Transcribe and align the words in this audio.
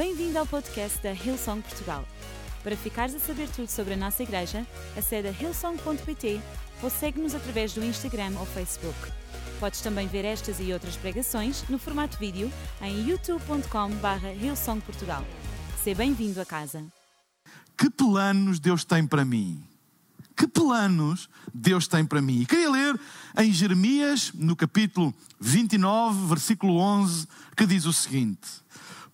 Bem-vindo 0.00 0.38
ao 0.38 0.46
podcast 0.46 0.98
da 1.02 1.12
Hillsong 1.12 1.60
Portugal. 1.60 2.08
Para 2.62 2.74
ficares 2.74 3.14
a 3.14 3.18
saber 3.18 3.50
tudo 3.50 3.68
sobre 3.68 3.92
a 3.92 3.96
nossa 3.98 4.22
igreja, 4.22 4.66
acede 4.96 5.28
a 5.28 5.30
hillsong.pt 5.30 6.40
ou 6.82 6.88
segue-nos 6.88 7.34
através 7.34 7.74
do 7.74 7.84
Instagram 7.84 8.32
ou 8.38 8.46
Facebook. 8.46 8.96
Podes 9.60 9.82
também 9.82 10.08
ver 10.08 10.24
estas 10.24 10.58
e 10.58 10.72
outras 10.72 10.96
pregações 10.96 11.68
no 11.68 11.78
formato 11.78 12.16
vídeo 12.16 12.50
em 12.80 13.10
youtube.com.br 13.10 14.42
hillsongportugal. 14.42 15.22
Seja 15.84 15.98
bem-vindo 15.98 16.40
a 16.40 16.46
casa. 16.46 16.82
Que 17.76 17.90
planos 17.90 18.58
Deus 18.58 18.86
tem 18.86 19.06
para 19.06 19.22
mim? 19.22 19.62
Que 20.34 20.48
planos 20.48 21.28
Deus 21.52 21.86
tem 21.86 22.06
para 22.06 22.22
mim? 22.22 22.40
E 22.40 22.46
queria 22.46 22.70
ler 22.70 22.98
em 23.36 23.52
Jeremias, 23.52 24.32
no 24.32 24.56
capítulo 24.56 25.14
29, 25.38 26.26
versículo 26.26 26.78
11, 26.78 27.28
que 27.54 27.66
diz 27.66 27.84
o 27.84 27.92
seguinte: 27.92 28.48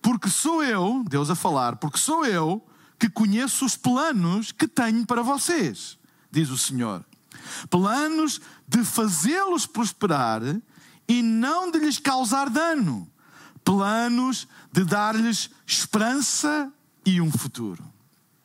Porque 0.01 0.29
sou 0.29 0.63
eu, 0.63 1.03
Deus 1.07 1.29
a 1.29 1.35
falar, 1.35 1.75
porque 1.77 1.97
sou 1.97 2.25
eu 2.25 2.65
que 2.99 3.09
conheço 3.09 3.65
os 3.65 3.75
planos 3.75 4.51
que 4.51 4.67
tenho 4.67 5.05
para 5.05 5.21
vocês, 5.21 5.97
diz 6.31 6.49
o 6.49 6.57
Senhor. 6.57 7.05
Planos 7.69 8.41
de 8.67 8.83
fazê-los 8.83 9.65
prosperar 9.65 10.41
e 11.07 11.21
não 11.21 11.71
de 11.71 11.79
lhes 11.79 11.99
causar 11.99 12.49
dano. 12.49 13.09
Planos 13.63 14.47
de 14.71 14.83
dar-lhes 14.83 15.49
esperança 15.65 16.71
e 17.05 17.21
um 17.21 17.31
futuro. 17.31 17.83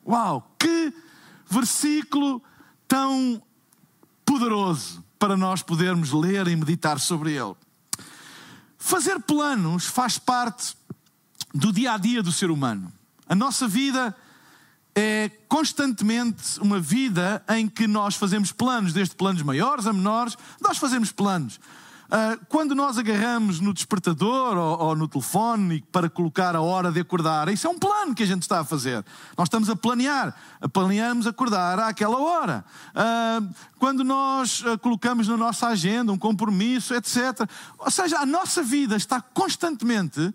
Uau, 0.05 0.55
que 0.59 0.93
versículo 1.49 2.41
tão 2.87 3.41
poderoso 4.25 5.03
para 5.17 5.37
nós 5.37 5.61
podermos 5.61 6.11
ler 6.11 6.47
e 6.47 6.55
meditar 6.55 6.99
sobre 6.99 7.33
ele. 7.33 7.55
Fazer 8.77 9.21
planos 9.21 9.85
faz 9.85 10.17
parte 10.17 10.75
do 11.53 11.71
dia 11.71 11.93
a 11.93 11.97
dia 11.97 12.23
do 12.23 12.31
ser 12.31 12.49
humano. 12.49 12.91
A 13.27 13.35
nossa 13.35 13.67
vida 13.67 14.15
é 14.95 15.29
constantemente 15.47 16.59
uma 16.59 16.79
vida 16.79 17.43
em 17.49 17.67
que 17.67 17.87
nós 17.87 18.15
fazemos 18.15 18.51
planos, 18.51 18.93
desde 18.93 19.15
planos 19.15 19.41
maiores 19.41 19.87
a 19.87 19.93
menores, 19.93 20.37
nós 20.61 20.77
fazemos 20.77 21.11
planos. 21.11 21.59
Uh, 22.13 22.37
quando 22.47 22.75
nós 22.75 22.99
agarramos 22.99 23.59
no 23.59 23.73
despertador 23.73 24.55
ou, 24.55 24.95
no 24.95 25.07
telefone 25.07 25.83
para 25.91 26.07
colocar 26.07 26.55
a 26.55 26.61
hora 26.61 26.91
de 26.91 26.99
acordar, 26.99 27.47
isso 27.49 27.65
é 27.65 27.69
um 27.69 27.79
plano 27.79 28.13
que 28.13 28.21
a 28.21 28.25
gente 28.25 28.43
está 28.43 28.59
a 28.59 28.63
fazer. 28.63 29.03
Nós 29.35 29.47
estamos 29.47 29.67
a 29.67 29.75
planear, 29.75 30.35
planeamos 30.71 31.25
acordar 31.25 31.79
àquela 31.79 32.17
hora. 32.19 32.63
Uh, 32.89 33.51
quando 33.79 34.03
nós 34.03 34.61
uh, 34.61 34.77
colocamos 34.77 35.27
na 35.27 35.37
nossa 35.37 35.67
agenda 35.67 36.11
um 36.11 36.17
compromisso, 36.17 36.93
etc. 36.93 37.49
Ou 37.79 37.89
seja, 37.89 38.19
a 38.19 38.27
nossa 38.27 38.61
vida 38.61 38.95
está 38.95 39.19
constantemente 39.19 40.31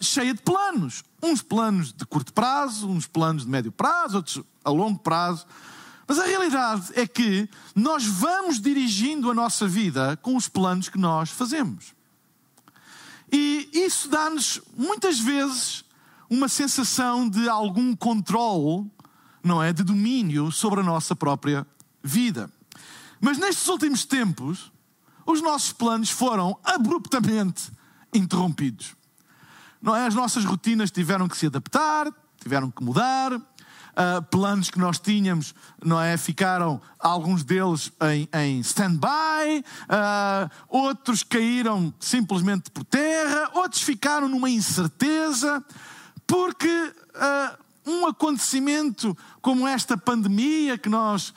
cheia 0.00 0.34
de 0.34 0.42
planos. 0.42 1.04
Uns 1.22 1.42
planos 1.42 1.92
de 1.92 2.06
curto 2.06 2.32
prazo, 2.32 2.88
uns 2.88 3.06
planos 3.06 3.44
de 3.44 3.48
médio 3.48 3.70
prazo, 3.72 4.16
outros 4.16 4.42
a 4.64 4.70
longo 4.70 4.98
prazo. 4.98 5.46
Mas 6.06 6.18
a 6.18 6.24
realidade 6.24 6.90
é 6.94 7.06
que 7.06 7.48
nós 7.74 8.04
vamos 8.04 8.60
dirigindo 8.60 9.30
a 9.30 9.34
nossa 9.34 9.68
vida 9.68 10.18
com 10.22 10.34
os 10.34 10.48
planos 10.48 10.88
que 10.88 10.98
nós 10.98 11.30
fazemos. 11.30 11.94
E 13.30 13.68
isso 13.72 14.08
dá-nos, 14.08 14.60
muitas 14.76 15.20
vezes, 15.20 15.84
uma 16.28 16.48
sensação 16.48 17.28
de 17.28 17.48
algum 17.48 17.94
controle, 17.94 18.90
não 19.42 19.62
é? 19.62 19.72
De 19.72 19.84
domínio 19.84 20.50
sobre 20.50 20.80
a 20.80 20.82
nossa 20.82 21.14
própria 21.14 21.66
vida. 22.02 22.50
Mas 23.20 23.38
nestes 23.38 23.68
últimos 23.68 24.04
tempos, 24.04 24.72
os 25.24 25.40
nossos 25.40 25.72
planos 25.72 26.10
foram 26.10 26.58
abruptamente 26.64 27.70
interrompidos. 28.12 28.96
É? 29.86 30.06
As 30.06 30.14
nossas 30.14 30.44
rotinas 30.44 30.90
tiveram 30.90 31.28
que 31.28 31.36
se 31.36 31.46
adaptar, 31.46 32.12
tiveram 32.40 32.70
que 32.70 32.82
mudar, 32.82 33.32
uh, 33.32 34.22
planos 34.30 34.70
que 34.70 34.78
nós 34.78 34.98
tínhamos, 34.98 35.54
não 35.84 36.00
é? 36.00 36.16
Ficaram 36.16 36.80
alguns 36.98 37.44
deles 37.44 37.92
em, 38.02 38.28
em 38.32 38.60
stand-by, 38.60 39.64
uh, 39.88 40.50
outros 40.68 41.22
caíram 41.22 41.92
simplesmente 41.98 42.70
por 42.70 42.84
terra, 42.84 43.50
outros 43.54 43.82
ficaram 43.82 44.28
numa 44.28 44.50
incerteza, 44.50 45.64
porque 46.26 46.68
uh, 46.68 47.60
um 47.86 48.06
acontecimento 48.06 49.16
como 49.40 49.66
esta 49.66 49.96
pandemia 49.96 50.76
que 50.76 50.88
nós 50.88 51.32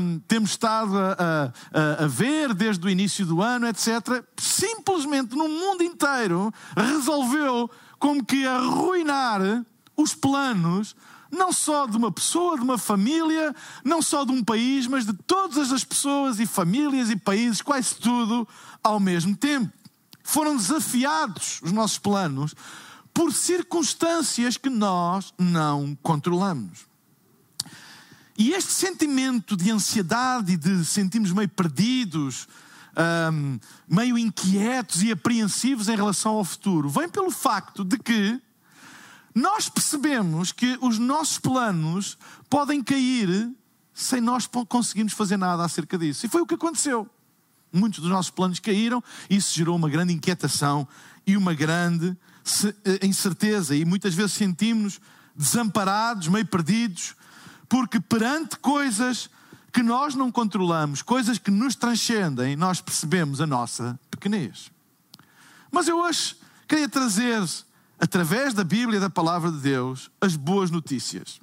um, 0.00 0.18
temos 0.26 0.50
estado 0.50 0.96
a, 0.98 1.52
a, 1.72 2.04
a, 2.04 2.06
ver 2.06 2.52
desde 2.52 2.84
o 2.86 2.90
início 2.90 3.24
do 3.24 3.40
ano, 3.40 3.66
etc., 3.68 4.24
simplesmente 4.36 5.36
no 5.36 5.48
mundo 5.48 5.82
inteiro 5.82 6.52
resolveu 6.76 7.70
como 7.98 8.24
que 8.24 8.46
arruinar 8.46 9.64
os 9.96 10.14
planos 10.14 10.96
não 11.30 11.52
só 11.52 11.86
de 11.86 11.96
uma 11.96 12.12
pessoa, 12.12 12.56
de 12.56 12.62
uma 12.62 12.78
família, 12.78 13.54
não 13.84 14.00
só 14.00 14.24
de 14.24 14.30
um 14.30 14.42
país, 14.42 14.86
mas 14.86 15.04
de 15.04 15.12
todas 15.12 15.72
as 15.72 15.84
pessoas 15.84 16.38
e 16.38 16.46
famílias 16.46 17.10
e 17.10 17.16
países, 17.16 17.60
quase 17.60 17.96
tudo 17.96 18.46
ao 18.82 19.00
mesmo 19.00 19.36
tempo. 19.36 19.72
Foram 20.22 20.56
desafiados 20.56 21.60
os 21.62 21.72
nossos 21.72 21.98
planos 21.98 22.54
por 23.12 23.32
circunstâncias 23.32 24.56
que 24.56 24.70
nós 24.70 25.34
não 25.38 25.96
controlamos. 26.02 26.86
E 28.36 28.52
este 28.52 28.72
sentimento 28.72 29.56
de 29.56 29.70
ansiedade 29.70 30.52
e 30.52 30.56
de 30.56 30.84
sentirmos 30.84 31.32
meio 31.32 31.48
perdidos, 31.48 32.48
um, 33.32 33.58
meio 33.88 34.18
inquietos 34.18 35.02
e 35.02 35.12
apreensivos 35.12 35.88
em 35.88 35.96
relação 35.96 36.32
ao 36.32 36.44
futuro, 36.44 36.88
vem 36.88 37.08
pelo 37.08 37.30
facto 37.30 37.84
de 37.84 37.98
que 37.98 38.40
nós 39.34 39.68
percebemos 39.68 40.52
que 40.52 40.78
os 40.80 40.98
nossos 40.98 41.38
planos 41.38 42.16
podem 42.48 42.82
cair 42.82 43.50
sem 43.92 44.20
nós 44.20 44.48
conseguirmos 44.68 45.12
fazer 45.12 45.36
nada 45.36 45.64
acerca 45.64 45.96
disso. 45.96 46.26
E 46.26 46.28
foi 46.28 46.40
o 46.42 46.46
que 46.46 46.54
aconteceu. 46.54 47.08
Muitos 47.72 48.00
dos 48.00 48.10
nossos 48.10 48.30
planos 48.30 48.60
caíram, 48.60 49.02
e 49.28 49.36
isso 49.36 49.54
gerou 49.54 49.76
uma 49.76 49.88
grande 49.88 50.12
inquietação 50.12 50.86
e 51.26 51.36
uma 51.36 51.54
grande 51.54 52.16
eh, 52.84 53.06
incerteza. 53.06 53.74
E 53.74 53.84
muitas 53.84 54.14
vezes 54.14 54.32
sentimos-nos 54.32 55.00
desamparados, 55.36 56.28
meio 56.28 56.46
perdidos, 56.46 57.16
porque 57.68 58.00
perante 58.00 58.58
coisas 58.58 59.30
que 59.72 59.82
nós 59.82 60.14
não 60.14 60.30
controlamos, 60.30 61.02
coisas 61.02 61.38
que 61.38 61.50
nos 61.50 61.74
transcendem, 61.74 62.54
nós 62.56 62.80
percebemos 62.80 63.40
a 63.40 63.46
nossa 63.46 63.98
pequenez. 64.10 64.70
Mas 65.70 65.88
eu 65.88 65.98
hoje 65.98 66.36
queria 66.68 66.88
trazer 66.88 67.42
através 67.98 68.54
da 68.54 68.62
Bíblia 68.62 68.98
e 68.98 69.00
da 69.00 69.10
palavra 69.10 69.50
de 69.50 69.58
Deus, 69.58 70.10
as 70.20 70.36
boas 70.36 70.70
notícias. 70.70 71.40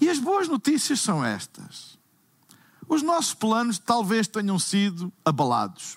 E 0.00 0.08
as 0.08 0.18
boas 0.18 0.48
notícias 0.48 1.00
são 1.00 1.24
estas. 1.24 1.98
Os 2.88 3.02
nossos 3.02 3.34
planos 3.34 3.78
talvez 3.78 4.26
tenham 4.26 4.58
sido 4.58 5.12
abalados. 5.24 5.96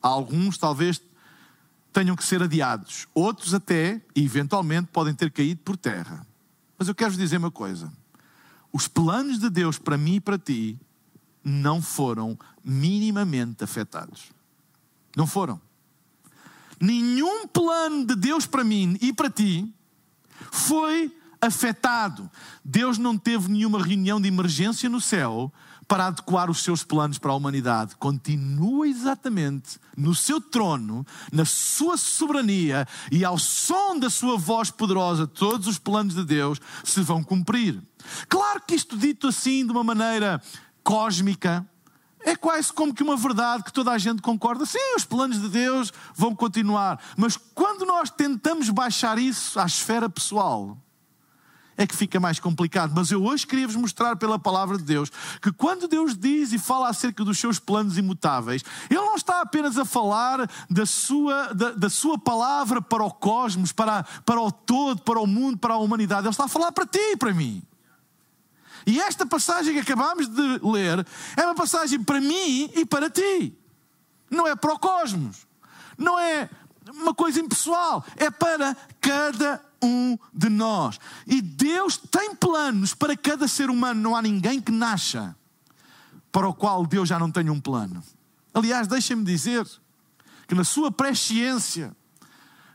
Alguns 0.00 0.58
talvez 0.58 1.00
tenham 1.92 2.16
que 2.16 2.24
ser 2.24 2.42
adiados. 2.42 3.06
Outros 3.14 3.54
até, 3.54 4.00
eventualmente, 4.14 4.88
podem 4.92 5.14
ter 5.14 5.30
caído 5.30 5.60
por 5.62 5.76
terra. 5.76 6.26
Mas 6.78 6.88
eu 6.88 6.94
quero 6.94 7.10
vos 7.10 7.18
dizer 7.18 7.36
uma 7.36 7.50
coisa. 7.50 7.92
Os 8.72 8.88
planos 8.88 9.38
de 9.38 9.50
Deus 9.50 9.78
para 9.78 9.98
mim 9.98 10.14
e 10.14 10.20
para 10.20 10.38
ti 10.38 10.78
não 11.44 11.82
foram 11.82 12.38
minimamente 12.64 13.62
afetados. 13.62 14.30
Não 15.16 15.26
foram 15.26 15.60
nenhum 16.82 17.46
plano 17.46 18.04
de 18.04 18.16
Deus 18.16 18.44
para 18.44 18.64
mim 18.64 18.98
e 19.00 19.12
para 19.12 19.30
ti 19.30 19.72
foi 20.50 21.16
afetado. 21.42 22.30
Deus 22.64 22.96
não 22.96 23.18
teve 23.18 23.50
nenhuma 23.50 23.82
reunião 23.82 24.20
de 24.20 24.28
emergência 24.28 24.88
no 24.88 25.00
céu 25.00 25.52
para 25.88 26.06
adequar 26.06 26.48
os 26.48 26.62
seus 26.62 26.84
planos 26.84 27.18
para 27.18 27.32
a 27.32 27.34
humanidade. 27.34 27.96
Continua 27.96 28.88
exatamente 28.88 29.78
no 29.96 30.14
seu 30.14 30.40
trono, 30.40 31.04
na 31.30 31.44
sua 31.44 31.96
soberania 31.96 32.86
e 33.10 33.24
ao 33.24 33.36
som 33.36 33.98
da 33.98 34.08
sua 34.08 34.38
voz 34.38 34.70
poderosa, 34.70 35.26
todos 35.26 35.66
os 35.66 35.78
planos 35.78 36.14
de 36.14 36.24
Deus 36.24 36.60
se 36.84 37.00
vão 37.02 37.22
cumprir. 37.22 37.82
Claro 38.28 38.62
que 38.66 38.74
isto 38.74 38.96
dito 38.96 39.26
assim 39.26 39.66
de 39.66 39.72
uma 39.72 39.84
maneira 39.84 40.40
cósmica, 40.82 41.66
é 42.24 42.36
quase 42.36 42.72
como 42.72 42.94
que 42.94 43.02
uma 43.02 43.16
verdade 43.16 43.64
que 43.64 43.72
toda 43.72 43.90
a 43.90 43.98
gente 43.98 44.22
concorda. 44.22 44.64
Sim, 44.64 44.94
os 44.96 45.04
planos 45.04 45.40
de 45.40 45.48
Deus 45.48 45.92
vão 46.14 46.34
continuar. 46.34 47.00
Mas 47.16 47.36
quando 47.36 47.84
nós 47.84 48.10
tentamos 48.10 48.70
baixar 48.70 49.18
isso 49.18 49.58
à 49.58 49.66
esfera 49.66 50.08
pessoal, 50.08 50.78
é 51.82 51.86
que 51.86 51.96
fica 51.96 52.20
mais 52.20 52.38
complicado. 52.38 52.92
Mas 52.94 53.10
eu 53.10 53.22
hoje 53.22 53.46
queria 53.46 53.66
vos 53.66 53.76
mostrar 53.76 54.16
pela 54.16 54.38
palavra 54.38 54.76
de 54.78 54.84
Deus 54.84 55.10
que 55.40 55.52
quando 55.52 55.88
Deus 55.88 56.16
diz 56.16 56.52
e 56.52 56.58
fala 56.58 56.88
acerca 56.88 57.24
dos 57.24 57.38
seus 57.38 57.58
planos 57.58 57.98
imutáveis, 57.98 58.62
Ele 58.88 59.00
não 59.00 59.16
está 59.16 59.40
apenas 59.40 59.76
a 59.78 59.84
falar 59.84 60.48
da 60.70 60.86
sua, 60.86 61.52
da, 61.52 61.72
da 61.72 61.90
sua 61.90 62.18
palavra 62.18 62.80
para 62.80 63.02
o 63.02 63.10
cosmos, 63.10 63.72
para, 63.72 64.04
para 64.24 64.40
o 64.40 64.50
todo, 64.50 65.02
para 65.02 65.20
o 65.20 65.26
mundo, 65.26 65.58
para 65.58 65.74
a 65.74 65.78
humanidade. 65.78 66.26
Ele 66.26 66.30
está 66.30 66.44
a 66.44 66.48
falar 66.48 66.72
para 66.72 66.86
ti 66.86 66.98
e 66.98 67.16
para 67.16 67.32
mim. 67.32 67.62
E 68.86 69.00
esta 69.00 69.24
passagem 69.26 69.74
que 69.74 69.80
acabamos 69.80 70.28
de 70.28 70.60
ler 70.62 71.06
é 71.36 71.44
uma 71.44 71.54
passagem 71.54 72.02
para 72.02 72.20
mim 72.20 72.70
e 72.74 72.84
para 72.84 73.08
ti. 73.08 73.56
Não 74.30 74.46
é 74.46 74.56
para 74.56 74.72
o 74.72 74.78
cosmos. 74.78 75.46
Não 75.96 76.18
é 76.18 76.48
uma 76.88 77.14
coisa 77.14 77.40
impessoal. 77.40 78.04
É 78.16 78.30
para 78.30 78.76
cada 79.00 79.71
um 79.82 80.18
de 80.32 80.48
nós. 80.48 80.98
E 81.26 81.42
Deus 81.42 81.96
tem 81.96 82.34
planos 82.34 82.94
para 82.94 83.16
cada 83.16 83.48
ser 83.48 83.68
humano. 83.68 84.00
Não 84.00 84.16
há 84.16 84.22
ninguém 84.22 84.60
que 84.60 84.70
nasça 84.70 85.36
para 86.30 86.48
o 86.48 86.54
qual 86.54 86.86
Deus 86.86 87.08
já 87.08 87.18
não 87.18 87.30
tenha 87.30 87.52
um 87.52 87.60
plano. 87.60 88.02
Aliás, 88.54 88.86
deixem-me 88.86 89.24
dizer 89.24 89.66
que 90.46 90.54
na 90.54 90.64
sua 90.64 90.90
presciência, 90.90 91.94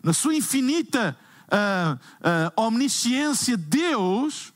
na 0.04 0.14
sua 0.14 0.36
infinita 0.36 1.18
uh, 1.48 1.96
uh, 1.96 2.62
omnisciência, 2.68 3.56
Deus, 3.56 4.54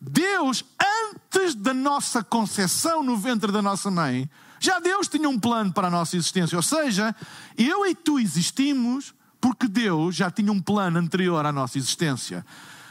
Deus, 0.00 0.64
antes 1.12 1.54
da 1.54 1.74
nossa 1.74 2.22
concepção 2.22 3.02
no 3.02 3.16
ventre 3.16 3.50
da 3.50 3.62
nossa 3.62 3.90
mãe, 3.90 4.28
já 4.60 4.78
Deus 4.78 5.08
tinha 5.08 5.28
um 5.28 5.38
plano 5.38 5.72
para 5.72 5.88
a 5.88 5.90
nossa 5.90 6.16
existência. 6.16 6.56
Ou 6.56 6.62
seja, 6.62 7.14
eu 7.56 7.86
e 7.86 7.94
tu 7.94 8.18
existimos 8.18 9.14
porque 9.40 9.68
Deus 9.68 10.16
já 10.16 10.30
tinha 10.30 10.52
um 10.52 10.60
plano 10.60 10.98
anterior 10.98 11.44
à 11.44 11.52
nossa 11.52 11.78
existência. 11.78 12.44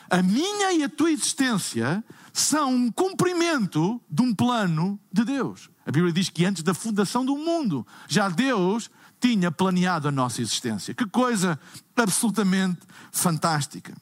A 0.09 0.21
minha 0.21 0.71
e 0.73 0.83
a 0.83 0.89
tua 0.89 1.11
existência 1.11 2.03
são 2.31 2.73
um 2.73 2.91
cumprimento 2.91 4.01
de 4.09 4.21
um 4.21 4.33
plano 4.33 4.99
de 5.11 5.25
Deus. 5.25 5.69
A 5.85 5.91
Bíblia 5.91 6.13
diz 6.13 6.29
que 6.29 6.45
antes 6.45 6.63
da 6.63 6.73
fundação 6.73 7.25
do 7.25 7.35
mundo, 7.35 7.85
já 8.07 8.29
Deus 8.29 8.89
tinha 9.19 9.51
planeado 9.51 10.07
a 10.07 10.11
nossa 10.11 10.41
existência. 10.41 10.93
Que 10.93 11.05
coisa 11.05 11.59
absolutamente 11.95 12.79
fantástica. 13.11 13.95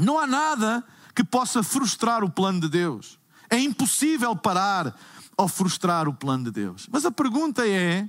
Não 0.00 0.18
há 0.18 0.26
nada 0.26 0.84
que 1.14 1.22
possa 1.22 1.62
frustrar 1.62 2.24
o 2.24 2.30
plano 2.30 2.60
de 2.60 2.68
Deus. 2.68 3.18
É 3.48 3.58
impossível 3.58 4.34
parar 4.34 4.94
ou 5.36 5.48
frustrar 5.48 6.08
o 6.08 6.14
plano 6.14 6.44
de 6.44 6.50
Deus. 6.50 6.88
Mas 6.90 7.04
a 7.04 7.10
pergunta 7.10 7.66
é: 7.66 8.08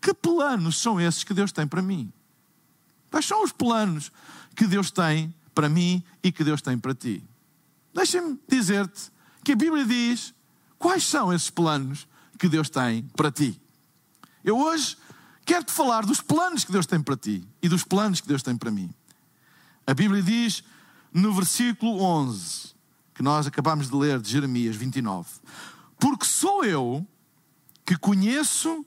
que 0.00 0.12
planos 0.14 0.80
são 0.80 1.00
esses 1.00 1.24
que 1.24 1.34
Deus 1.34 1.52
tem 1.52 1.66
para 1.66 1.82
mim? 1.82 2.12
Quais 3.10 3.26
são 3.26 3.42
os 3.42 3.52
planos 3.52 4.12
que 4.54 4.66
Deus 4.66 4.90
tem 4.90 5.34
para 5.54 5.68
mim 5.68 6.02
e 6.22 6.30
que 6.30 6.44
Deus 6.44 6.62
tem 6.62 6.78
para 6.78 6.94
ti? 6.94 7.24
Deixa-me 7.92 8.38
dizer-te 8.48 9.10
que 9.44 9.52
a 9.52 9.56
Bíblia 9.56 9.84
diz 9.84 10.32
quais 10.78 11.04
são 11.04 11.32
esses 11.32 11.50
planos 11.50 12.06
que 12.38 12.48
Deus 12.48 12.70
tem 12.70 13.02
para 13.16 13.30
ti. 13.30 13.60
Eu 14.44 14.58
hoje 14.58 14.96
quero-te 15.44 15.72
falar 15.72 16.06
dos 16.06 16.20
planos 16.20 16.64
que 16.64 16.72
Deus 16.72 16.86
tem 16.86 17.02
para 17.02 17.16
ti 17.16 17.46
e 17.62 17.68
dos 17.68 17.84
planos 17.84 18.20
que 18.20 18.28
Deus 18.28 18.42
tem 18.42 18.56
para 18.56 18.70
mim. 18.70 18.90
A 19.86 19.92
Bíblia 19.92 20.22
diz 20.22 20.62
no 21.12 21.32
versículo 21.32 22.00
11, 22.00 22.74
que 23.14 23.22
nós 23.22 23.46
acabamos 23.46 23.90
de 23.90 23.96
ler 23.96 24.20
de 24.20 24.30
Jeremias 24.30 24.76
29, 24.76 25.28
porque 25.98 26.24
sou 26.24 26.64
eu 26.64 27.06
que 27.84 27.96
conheço 27.96 28.86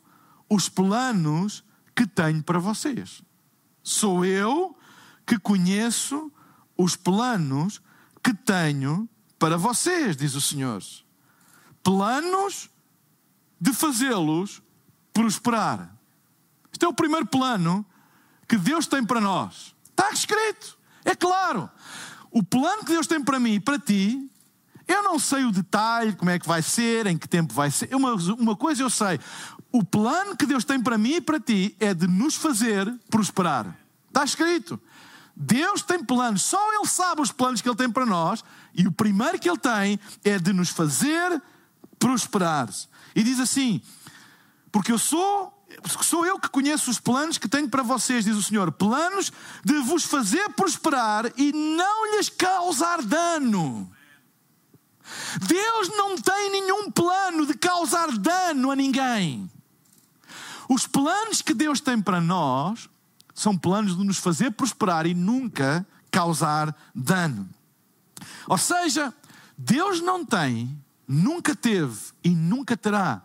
os 0.49 0.69
planos 0.69 1.63
que 1.93 2.07
tenho 2.07 2.41
para 2.41 2.57
vocês. 2.57 3.21
Sou 3.83 4.23
eu 4.23 4.75
que 5.25 5.37
conheço 5.37 6.31
os 6.77 6.95
planos 6.95 7.81
que 8.23 8.33
tenho 8.33 9.07
para 9.37 9.57
vocês, 9.57 10.15
diz 10.15 10.35
o 10.35 10.41
Senhor. 10.41 10.81
Planos 11.83 12.69
de 13.59 13.73
fazê-los 13.73 14.61
prosperar. 15.13 15.95
Este 16.71 16.85
é 16.85 16.87
o 16.87 16.93
primeiro 16.93 17.25
plano 17.25 17.85
que 18.47 18.57
Deus 18.57 18.87
tem 18.87 19.05
para 19.05 19.21
nós. 19.21 19.75
Está 19.89 20.11
escrito, 20.11 20.77
é 21.03 21.15
claro. 21.15 21.69
O 22.31 22.41
plano 22.41 22.83
que 22.83 22.91
Deus 22.91 23.05
tem 23.05 23.23
para 23.23 23.39
mim 23.39 23.53
e 23.53 23.59
para 23.59 23.77
ti, 23.77 24.29
eu 24.87 25.03
não 25.03 25.19
sei 25.19 25.45
o 25.45 25.51
detalhe, 25.51 26.13
como 26.13 26.31
é 26.31 26.39
que 26.39 26.47
vai 26.47 26.61
ser, 26.61 27.05
em 27.07 27.17
que 27.17 27.27
tempo 27.27 27.53
vai 27.53 27.69
ser. 27.71 27.93
Uma, 27.95 28.15
uma 28.33 28.55
coisa 28.55 28.81
eu 28.81 28.89
sei: 28.89 29.19
o 29.73 29.83
plano 29.83 30.37
que 30.37 30.45
Deus 30.45 30.63
tem 30.63 30.79
para 30.79 30.99
mim 30.99 31.15
e 31.15 31.21
para 31.21 31.39
ti 31.39 31.75
é 31.79 31.95
de 31.95 32.07
nos 32.07 32.35
fazer 32.35 32.93
prosperar. 33.09 33.75
Está 34.07 34.23
escrito. 34.23 34.79
Deus 35.35 35.81
tem 35.81 36.03
planos, 36.03 36.43
só 36.43 36.59
Ele 36.73 36.85
sabe 36.85 37.21
os 37.21 37.31
planos 37.31 37.59
que 37.59 37.67
Ele 37.67 37.75
tem 37.75 37.89
para 37.89 38.05
nós, 38.05 38.43
e 38.75 38.87
o 38.87 38.91
primeiro 38.91 39.39
que 39.39 39.49
Ele 39.49 39.57
tem 39.57 39.99
é 40.23 40.37
de 40.37 40.53
nos 40.53 40.69
fazer 40.69 41.41
prosperar. 41.97 42.69
E 43.15 43.23
diz 43.23 43.39
assim: 43.39 43.81
Porque 44.71 44.91
eu 44.91 44.99
sou, 44.99 45.65
sou 46.03 46.23
eu 46.23 46.37
que 46.37 46.49
conheço 46.49 46.91
os 46.91 46.99
planos 46.99 47.39
que 47.39 47.49
tenho 47.49 47.67
para 47.67 47.81
vocês, 47.81 48.25
diz 48.25 48.35
o 48.35 48.43
Senhor, 48.43 48.71
planos 48.73 49.31
de 49.65 49.79
vos 49.79 50.03
fazer 50.03 50.49
prosperar 50.49 51.31
e 51.35 51.51
não 51.51 52.15
lhes 52.15 52.29
causar 52.29 53.01
dano. 53.01 53.91
Deus 55.47 55.89
não 55.97 56.15
tem 56.15 56.51
nenhum 56.51 56.91
plano 56.91 57.47
de 57.47 57.55
causar 57.55 58.11
dano 58.19 58.69
a 58.69 58.75
ninguém. 58.75 59.49
Os 60.73 60.87
planos 60.87 61.43
que 61.43 61.53
Deus 61.53 61.79
tem 61.79 62.01
para 62.01 62.19
nós 62.19 62.89
são 63.35 63.55
planos 63.55 63.95
de 63.95 64.03
nos 64.03 64.17
fazer 64.17 64.49
prosperar 64.49 65.05
e 65.05 65.13
nunca 65.13 65.85
causar 66.09 66.75
dano. 66.95 67.47
Ou 68.47 68.57
seja, 68.57 69.13
Deus 69.55 70.01
não 70.01 70.25
tem, 70.25 70.75
nunca 71.07 71.55
teve 71.55 72.11
e 72.23 72.31
nunca 72.31 72.75
terá 72.75 73.21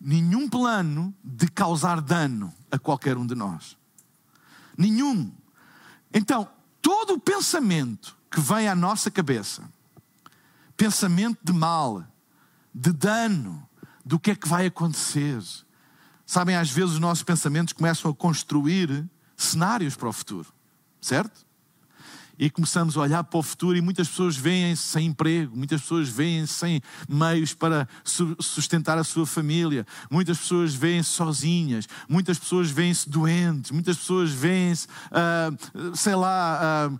nenhum 0.00 0.48
plano 0.48 1.12
de 1.24 1.48
causar 1.48 2.00
dano 2.00 2.54
a 2.70 2.78
qualquer 2.78 3.16
um 3.16 3.26
de 3.26 3.34
nós. 3.34 3.76
Nenhum. 4.78 5.32
Então, 6.14 6.48
todo 6.80 7.14
o 7.14 7.20
pensamento 7.20 8.16
que 8.30 8.40
vem 8.40 8.68
à 8.68 8.76
nossa 8.76 9.10
cabeça, 9.10 9.68
pensamento 10.76 11.40
de 11.42 11.52
mal, 11.52 12.06
de 12.72 12.92
dano, 12.92 13.68
do 14.04 14.20
que 14.20 14.30
é 14.30 14.36
que 14.36 14.48
vai 14.48 14.66
acontecer. 14.66 15.42
Sabem, 16.32 16.56
às 16.56 16.70
vezes 16.70 16.92
os 16.92 16.98
nossos 16.98 17.22
pensamentos 17.22 17.74
começam 17.74 18.10
a 18.10 18.14
construir 18.14 19.04
cenários 19.36 19.94
para 19.94 20.08
o 20.08 20.12
futuro, 20.14 20.50
certo? 20.98 21.44
E 22.38 22.48
começamos 22.48 22.96
a 22.96 23.02
olhar 23.02 23.22
para 23.22 23.38
o 23.38 23.42
futuro 23.42 23.76
e 23.76 23.82
muitas 23.82 24.08
pessoas 24.08 24.34
veem-se 24.34 24.82
sem 24.82 25.08
emprego, 25.08 25.54
muitas 25.54 25.82
pessoas 25.82 26.08
veem-se 26.08 26.54
sem 26.54 26.80
meios 27.06 27.52
para 27.52 27.86
sustentar 28.02 28.96
a 28.96 29.04
sua 29.04 29.26
família, 29.26 29.86
muitas 30.10 30.38
pessoas 30.38 30.74
veem-se 30.74 31.10
sozinhas, 31.10 31.86
muitas 32.08 32.38
pessoas 32.38 32.70
veem-se 32.70 33.10
doentes, 33.10 33.70
muitas 33.70 33.98
pessoas 33.98 34.30
veem-se, 34.30 34.86
uh, 34.86 35.94
sei 35.94 36.14
lá, 36.14 36.88
uh, 36.88 36.98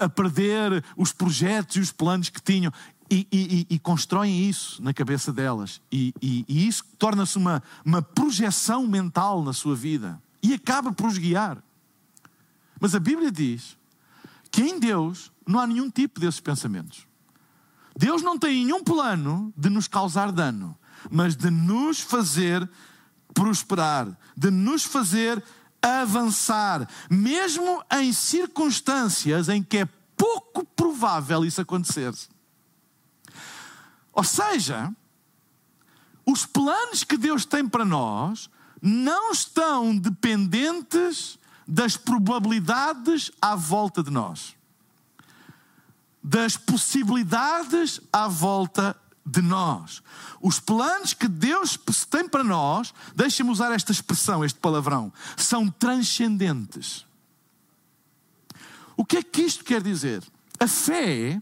a, 0.00 0.06
a, 0.06 0.08
perder 0.08 0.82
os 0.96 1.12
projetos 1.12 1.76
e 1.76 1.80
os 1.80 1.92
planos 1.92 2.30
que 2.30 2.40
tinham. 2.40 2.72
E, 3.10 3.26
e, 3.32 3.66
e, 3.68 3.78
constroem 3.80 4.48
isso 4.48 4.80
na 4.80 4.94
cabeça 4.94 5.32
delas. 5.32 5.80
E, 5.90 6.14
e 6.22 6.68
isso 6.68 6.84
torna-se 6.96 7.36
uma, 7.36 7.60
uma 7.84 8.00
projeção 8.00 8.86
mental 8.86 9.42
na 9.42 9.52
sua 9.52 9.74
vida. 9.74 10.22
E 10.40 10.54
acaba 10.54 10.92
por 10.92 11.08
os 11.08 11.18
guiar. 11.18 11.60
Mas 12.78 12.94
a 12.94 13.00
Bíblia 13.00 13.32
diz 13.32 13.76
que 14.50 14.62
em 14.62 14.78
Deus 14.78 15.32
não 15.46 15.58
há 15.58 15.66
nenhum 15.66 15.90
tipo 15.90 16.20
desses 16.20 16.38
pensamentos. 16.38 17.06
Deus 17.96 18.22
não 18.22 18.38
tem 18.38 18.64
nenhum 18.64 18.82
plano 18.82 19.52
de 19.56 19.68
nos 19.68 19.88
causar 19.88 20.30
dano, 20.30 20.78
mas 21.10 21.36
de 21.36 21.50
nos 21.50 22.00
fazer 22.00 22.68
prosperar, 23.34 24.16
de 24.36 24.50
nos 24.50 24.84
fazer 24.84 25.42
avançar, 25.82 26.88
mesmo 27.10 27.82
em 27.92 28.12
circunstâncias 28.12 29.48
em 29.48 29.62
que 29.62 29.78
é 29.78 29.88
pouco 30.16 30.64
provável 30.64 31.44
isso 31.44 31.60
acontecer. 31.60 32.12
Ou 34.20 34.24
seja, 34.24 34.94
os 36.26 36.44
planos 36.44 37.04
que 37.04 37.16
Deus 37.16 37.46
tem 37.46 37.66
para 37.66 37.86
nós 37.86 38.50
não 38.82 39.32
estão 39.32 39.96
dependentes 39.96 41.38
das 41.66 41.96
probabilidades 41.96 43.32
à 43.40 43.56
volta 43.56 44.02
de 44.02 44.10
nós, 44.10 44.54
das 46.22 46.54
possibilidades 46.54 47.98
à 48.12 48.28
volta 48.28 48.94
de 49.24 49.40
nós. 49.40 50.02
Os 50.38 50.60
planos 50.60 51.14
que 51.14 51.26
Deus 51.26 51.78
tem 52.10 52.28
para 52.28 52.44
nós, 52.44 52.92
deixe-me 53.16 53.48
usar 53.48 53.72
esta 53.72 53.90
expressão, 53.90 54.44
este 54.44 54.58
palavrão, 54.58 55.10
são 55.34 55.70
transcendentes. 55.70 57.06
O 58.98 59.02
que 59.02 59.16
é 59.16 59.22
que 59.22 59.40
isto 59.40 59.64
quer 59.64 59.82
dizer? 59.82 60.22
A 60.58 60.68
fé 60.68 61.40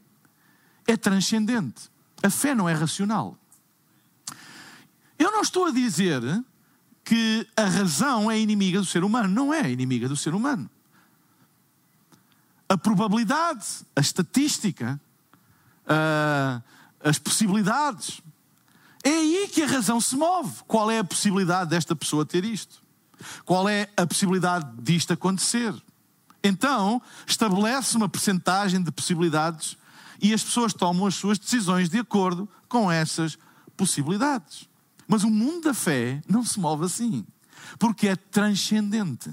é 0.86 0.96
transcendente. 0.96 1.97
A 2.22 2.30
fé 2.30 2.54
não 2.54 2.68
é 2.68 2.74
racional. 2.74 3.36
Eu 5.18 5.30
não 5.32 5.40
estou 5.40 5.66
a 5.66 5.70
dizer 5.70 6.22
que 7.04 7.48
a 7.56 7.64
razão 7.64 8.30
é 8.30 8.38
inimiga 8.38 8.80
do 8.80 8.84
ser 8.84 9.02
humano. 9.04 9.28
Não 9.28 9.54
é 9.54 9.70
inimiga 9.70 10.08
do 10.08 10.16
ser 10.16 10.34
humano. 10.34 10.68
A 12.68 12.76
probabilidade, 12.76 13.64
a 13.96 14.00
estatística, 14.00 15.00
as 17.00 17.18
possibilidades. 17.18 18.20
É 19.02 19.10
aí 19.10 19.48
que 19.48 19.62
a 19.62 19.66
razão 19.66 20.00
se 20.00 20.16
move. 20.16 20.62
Qual 20.66 20.90
é 20.90 20.98
a 20.98 21.04
possibilidade 21.04 21.70
desta 21.70 21.96
pessoa 21.96 22.26
ter 22.26 22.44
isto? 22.44 22.82
Qual 23.44 23.66
é 23.68 23.88
a 23.96 24.06
possibilidade 24.06 24.68
disto 24.82 25.12
acontecer? 25.12 25.74
Então, 26.42 27.00
estabelece 27.26 27.96
uma 27.96 28.08
percentagem 28.08 28.82
de 28.82 28.92
possibilidades 28.92 29.77
e 30.20 30.34
as 30.34 30.42
pessoas 30.42 30.72
tomam 30.72 31.06
as 31.06 31.14
suas 31.14 31.38
decisões 31.38 31.88
de 31.88 31.98
acordo 31.98 32.48
com 32.68 32.90
essas 32.90 33.38
possibilidades. 33.76 34.68
Mas 35.06 35.24
o 35.24 35.30
mundo 35.30 35.64
da 35.64 35.74
fé 35.74 36.20
não 36.28 36.44
se 36.44 36.60
move 36.60 36.84
assim, 36.84 37.24
porque 37.78 38.08
é 38.08 38.16
transcendente. 38.16 39.30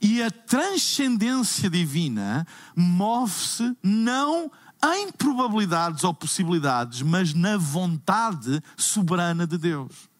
E 0.00 0.22
a 0.22 0.30
transcendência 0.30 1.68
divina 1.70 2.46
move-se 2.76 3.76
não 3.82 4.50
em 4.84 5.10
probabilidades 5.12 6.04
ou 6.04 6.12
possibilidades, 6.12 7.02
mas 7.02 7.32
na 7.32 7.56
vontade 7.56 8.62
soberana 8.76 9.46
de 9.46 9.56
Deus. 9.56 10.10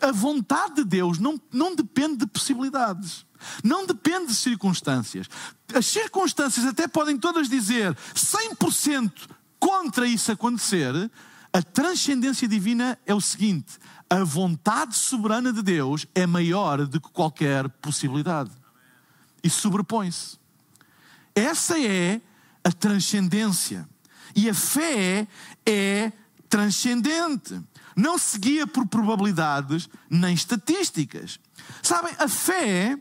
A 0.00 0.12
vontade 0.12 0.76
de 0.76 0.84
Deus 0.84 1.18
não, 1.18 1.40
não 1.52 1.74
depende 1.74 2.18
de 2.18 2.26
possibilidades, 2.26 3.24
não 3.62 3.86
depende 3.86 4.28
de 4.28 4.34
circunstâncias. 4.34 5.26
As 5.74 5.86
circunstâncias 5.86 6.66
até 6.66 6.88
podem 6.88 7.18
todas 7.18 7.48
dizer 7.48 7.94
100% 8.14 9.12
contra 9.58 10.06
isso 10.06 10.32
acontecer. 10.32 11.10
A 11.52 11.62
transcendência 11.62 12.46
divina 12.46 12.98
é 13.06 13.14
o 13.14 13.20
seguinte: 13.20 13.78
a 14.08 14.24
vontade 14.24 14.96
soberana 14.96 15.52
de 15.52 15.62
Deus 15.62 16.06
é 16.14 16.26
maior 16.26 16.86
do 16.86 17.00
que 17.00 17.10
qualquer 17.10 17.68
possibilidade. 17.68 18.50
E 19.42 19.48
sobrepõe-se. 19.48 20.38
Essa 21.34 21.80
é 21.80 22.20
a 22.62 22.72
transcendência. 22.72 23.88
E 24.34 24.48
a 24.48 24.54
fé 24.54 25.26
é 25.64 26.12
transcendente. 26.48 27.60
Não 27.96 28.18
se 28.18 28.38
guia 28.38 28.66
por 28.66 28.86
probabilidades 28.86 29.88
nem 30.08 30.34
estatísticas. 30.34 31.38
Sabem, 31.82 32.14
a 32.18 32.28
fé 32.28 32.98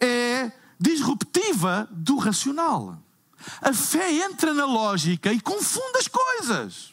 é 0.00 0.50
disruptiva 0.78 1.88
do 1.90 2.16
racional. 2.16 2.98
A 3.60 3.72
fé 3.72 4.12
entra 4.12 4.52
na 4.54 4.64
lógica 4.64 5.32
e 5.32 5.40
confunde 5.40 5.98
as 5.98 6.08
coisas. 6.08 6.92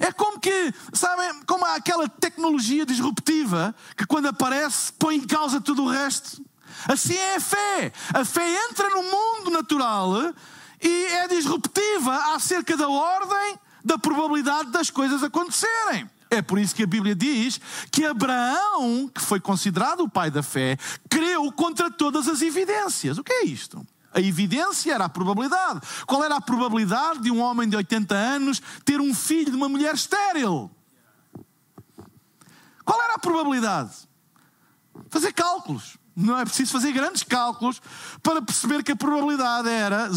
É 0.00 0.10
como 0.10 0.40
que, 0.40 0.72
sabem, 0.92 1.42
como 1.46 1.64
há 1.64 1.74
aquela 1.74 2.08
tecnologia 2.08 2.86
disruptiva 2.86 3.74
que 3.96 4.06
quando 4.06 4.26
aparece 4.26 4.92
põe 4.94 5.16
em 5.16 5.26
causa 5.26 5.60
tudo 5.60 5.84
o 5.84 5.88
resto. 5.88 6.42
Assim 6.88 7.14
é 7.14 7.36
a 7.36 7.40
fé. 7.40 7.92
A 8.14 8.24
fé 8.24 8.66
entra 8.68 8.88
no 8.90 9.02
mundo 9.02 9.50
natural 9.50 10.12
e 10.80 11.04
é 11.06 11.28
disruptiva 11.28 12.34
acerca 12.34 12.76
da 12.76 12.88
ordem, 12.88 13.58
da 13.84 13.98
probabilidade 13.98 14.70
das 14.70 14.90
coisas 14.90 15.22
acontecerem. 15.22 16.10
É 16.32 16.40
por 16.40 16.58
isso 16.58 16.74
que 16.74 16.82
a 16.82 16.86
Bíblia 16.86 17.14
diz 17.14 17.60
que 17.90 18.06
Abraão, 18.06 19.06
que 19.06 19.20
foi 19.20 19.38
considerado 19.38 20.00
o 20.00 20.08
pai 20.08 20.30
da 20.30 20.42
fé, 20.42 20.78
creu 21.06 21.52
contra 21.52 21.90
todas 21.90 22.26
as 22.26 22.40
evidências. 22.40 23.18
O 23.18 23.22
que 23.22 23.30
é 23.30 23.44
isto? 23.44 23.86
A 24.14 24.18
evidência 24.18 24.94
era 24.94 25.04
a 25.04 25.08
probabilidade. 25.10 25.80
Qual 26.06 26.24
era 26.24 26.36
a 26.36 26.40
probabilidade 26.40 27.20
de 27.20 27.30
um 27.30 27.38
homem 27.38 27.68
de 27.68 27.76
80 27.76 28.14
anos 28.14 28.62
ter 28.82 28.98
um 28.98 29.14
filho 29.14 29.50
de 29.50 29.56
uma 29.58 29.68
mulher 29.68 29.94
estéril? 29.94 30.70
Qual 32.82 33.02
era 33.02 33.16
a 33.16 33.18
probabilidade? 33.18 33.90
Fazer 35.10 35.34
cálculos. 35.34 35.98
Não 36.16 36.38
é 36.38 36.46
preciso 36.46 36.72
fazer 36.72 36.92
grandes 36.92 37.24
cálculos 37.24 37.78
para 38.22 38.40
perceber 38.40 38.82
que 38.82 38.92
a 38.92 38.96
probabilidade 38.96 39.68
era 39.68 40.08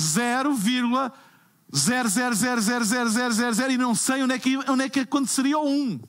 0,0000000 1.73 3.71
e 3.71 3.77
não 3.77 3.95
sei 3.95 4.23
onde 4.23 4.33
é 4.33 4.39
que, 4.39 4.57
onde 4.69 4.83
é 4.83 4.89
que 4.89 5.01
aconteceria 5.01 5.57
o 5.57 5.67
1. 5.67 5.99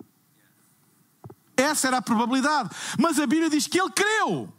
Essa 1.57 1.89
era 1.89 1.99
a 1.99 2.03
probabilidade. 2.03 2.71
Mas 2.99 3.19
a 3.19 3.27
Bíblia 3.27 3.49
diz 3.49 3.67
que 3.67 3.81
ele 3.81 3.91
creu. 3.91 4.53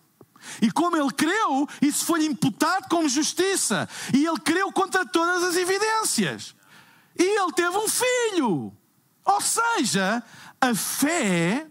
E 0.62 0.72
como 0.72 0.98
ele 0.98 1.12
creu, 1.12 1.68
isso 1.82 2.06
foi 2.06 2.26
imputado 2.26 2.88
como 2.90 3.08
justiça. 3.08 3.88
E 4.14 4.26
ele 4.26 4.40
creu 4.40 4.72
contra 4.72 5.06
todas 5.06 5.44
as 5.44 5.56
evidências. 5.56 6.56
E 7.18 7.24
ele 7.24 7.52
teve 7.54 7.78
um 7.78 7.88
filho. 7.88 8.74
Ou 9.24 9.42
seja, 9.42 10.24
a 10.60 10.74
fé 10.74 11.68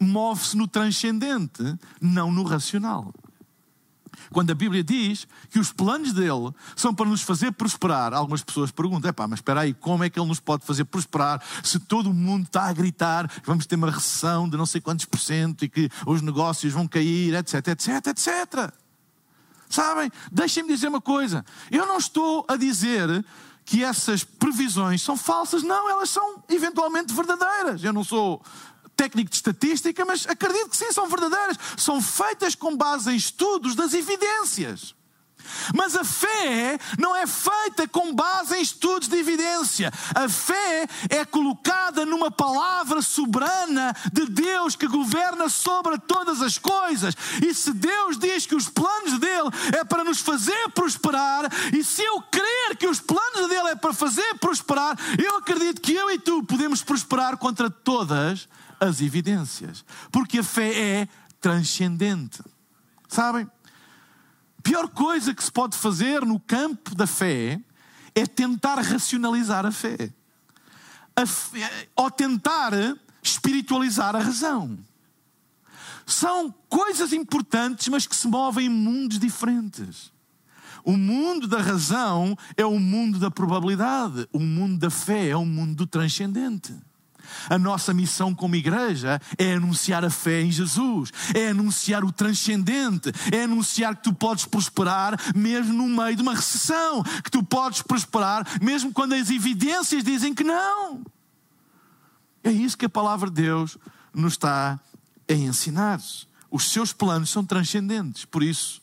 move-se 0.00 0.56
no 0.56 0.66
transcendente, 0.66 1.62
não 2.00 2.32
no 2.32 2.42
racional. 2.42 3.12
Quando 4.36 4.50
a 4.50 4.54
Bíblia 4.54 4.84
diz 4.84 5.26
que 5.48 5.58
os 5.58 5.72
planos 5.72 6.12
dele 6.12 6.52
são 6.76 6.94
para 6.94 7.06
nos 7.08 7.22
fazer 7.22 7.52
prosperar, 7.52 8.12
algumas 8.12 8.42
pessoas 8.42 8.70
perguntam: 8.70 9.10
pá, 9.10 9.26
mas 9.26 9.38
espera 9.38 9.62
aí, 9.62 9.72
como 9.72 10.04
é 10.04 10.10
que 10.10 10.20
ele 10.20 10.28
nos 10.28 10.40
pode 10.40 10.62
fazer 10.62 10.84
prosperar 10.84 11.42
se 11.64 11.80
todo 11.80 12.12
mundo 12.12 12.44
está 12.44 12.64
a 12.64 12.72
gritar 12.74 13.30
que 13.30 13.46
vamos 13.46 13.64
ter 13.64 13.76
uma 13.76 13.90
recessão 13.90 14.46
de 14.46 14.54
não 14.58 14.66
sei 14.66 14.78
quantos 14.78 15.06
por 15.06 15.18
cento 15.18 15.64
e 15.64 15.70
que 15.70 15.88
os 16.04 16.20
negócios 16.20 16.70
vão 16.70 16.86
cair, 16.86 17.32
etc, 17.34 17.68
etc, 17.68 18.08
etc. 18.08 18.74
Sabem? 19.70 20.12
Deixem-me 20.30 20.68
dizer 20.68 20.88
uma 20.88 21.00
coisa: 21.00 21.42
eu 21.70 21.86
não 21.86 21.96
estou 21.96 22.44
a 22.46 22.56
dizer 22.56 23.24
que 23.64 23.82
essas 23.82 24.22
previsões 24.22 25.00
são 25.00 25.16
falsas, 25.16 25.62
não, 25.62 25.88
elas 25.88 26.10
são 26.10 26.44
eventualmente 26.50 27.14
verdadeiras. 27.14 27.82
Eu 27.82 27.94
não 27.94 28.04
sou 28.04 28.42
técnico 28.96 29.30
de 29.30 29.36
estatística, 29.36 30.04
mas 30.04 30.26
acredito 30.26 30.70
que 30.70 30.76
sim, 30.76 30.90
são 30.90 31.06
verdadeiras. 31.08 31.58
São 31.76 32.00
feitas 32.00 32.54
com 32.54 32.76
base 32.76 33.10
em 33.10 33.16
estudos 33.16 33.74
das 33.74 33.92
evidências. 33.92 34.96
Mas 35.74 35.96
a 35.96 36.04
fé 36.04 36.78
não 36.98 37.14
é 37.14 37.26
feita 37.26 37.86
com 37.88 38.14
base 38.14 38.56
em 38.56 38.62
estudos 38.62 39.08
de 39.08 39.16
evidência. 39.16 39.92
A 40.14 40.28
fé 40.28 40.86
é 41.08 41.24
colocada 41.24 42.04
numa 42.04 42.30
palavra 42.30 43.02
soberana 43.02 43.94
de 44.12 44.26
Deus 44.26 44.76
que 44.76 44.86
governa 44.86 45.48
sobre 45.48 45.98
todas 45.98 46.42
as 46.42 46.58
coisas. 46.58 47.14
E 47.44 47.54
se 47.54 47.72
Deus 47.72 48.18
diz 48.18 48.46
que 48.46 48.54
os 48.54 48.68
planos 48.68 49.18
dele 49.18 49.50
é 49.78 49.84
para 49.84 50.04
nos 50.04 50.20
fazer 50.20 50.68
prosperar, 50.74 51.44
e 51.72 51.84
se 51.84 52.02
eu 52.02 52.20
crer 52.22 52.76
que 52.76 52.86
os 52.86 53.00
planos 53.00 53.48
dele 53.48 53.68
é 53.68 53.76
para 53.76 53.92
fazer 53.92 54.34
prosperar, 54.38 54.96
eu 55.22 55.36
acredito 55.36 55.80
que 55.80 55.94
eu 55.94 56.10
e 56.10 56.18
tu 56.18 56.42
podemos 56.42 56.82
prosperar 56.82 57.36
contra 57.36 57.70
todas 57.70 58.48
as 58.80 59.00
evidências. 59.00 59.84
Porque 60.10 60.38
a 60.38 60.44
fé 60.44 61.00
é 61.00 61.08
transcendente. 61.40 62.42
Sabem? 63.08 63.48
Pior 64.62 64.88
coisa 64.88 65.32
que 65.32 65.44
se 65.44 65.52
pode 65.52 65.76
fazer 65.76 66.22
no 66.22 66.40
campo 66.40 66.94
da 66.94 67.06
fé 67.06 67.60
é 68.14 68.26
tentar 68.26 68.80
racionalizar 68.80 69.64
a 69.64 69.70
fé. 69.70 70.12
A 71.14 71.24
fé 71.24 71.88
ou 71.94 72.10
tentar 72.10 72.72
espiritualizar 73.22 74.16
a 74.16 74.20
razão. 74.20 74.78
São 76.04 76.54
coisas 76.68 77.12
importantes, 77.12 77.88
mas 77.88 78.06
que 78.06 78.14
se 78.14 78.28
movem 78.28 78.66
em 78.66 78.70
mundos 78.70 79.18
diferentes. 79.18 80.12
O 80.84 80.96
mundo 80.96 81.48
da 81.48 81.60
razão 81.60 82.38
é 82.56 82.64
o 82.64 82.78
mundo 82.78 83.18
da 83.18 83.30
probabilidade, 83.30 84.28
o 84.32 84.38
mundo 84.38 84.78
da 84.78 84.88
fé 84.88 85.28
é 85.28 85.36
o 85.36 85.44
mundo 85.44 85.74
do 85.74 85.86
transcendente. 85.86 86.72
A 87.48 87.58
nossa 87.58 87.92
missão 87.94 88.34
como 88.34 88.56
igreja 88.56 89.20
é 89.38 89.54
anunciar 89.54 90.04
a 90.04 90.10
fé 90.10 90.42
em 90.42 90.50
Jesus, 90.50 91.12
é 91.34 91.48
anunciar 91.48 92.04
o 92.04 92.12
transcendente, 92.12 93.12
é 93.32 93.44
anunciar 93.44 93.96
que 93.96 94.04
tu 94.04 94.12
podes 94.12 94.44
prosperar 94.44 95.18
mesmo 95.34 95.72
no 95.72 95.88
meio 95.88 96.16
de 96.16 96.22
uma 96.22 96.34
recessão, 96.34 97.02
que 97.22 97.30
tu 97.30 97.42
podes 97.42 97.82
prosperar 97.82 98.46
mesmo 98.60 98.92
quando 98.92 99.14
as 99.14 99.30
evidências 99.30 100.04
dizem 100.04 100.34
que 100.34 100.44
não. 100.44 101.04
É 102.42 102.50
isso 102.50 102.78
que 102.78 102.84
a 102.86 102.88
palavra 102.88 103.28
de 103.28 103.42
Deus 103.42 103.76
nos 104.14 104.34
está 104.34 104.78
a 105.28 105.32
ensinar. 105.32 106.00
Os 106.50 106.70
seus 106.70 106.92
planos 106.92 107.30
são 107.30 107.44
transcendentes, 107.44 108.24
por 108.24 108.42
isso 108.42 108.80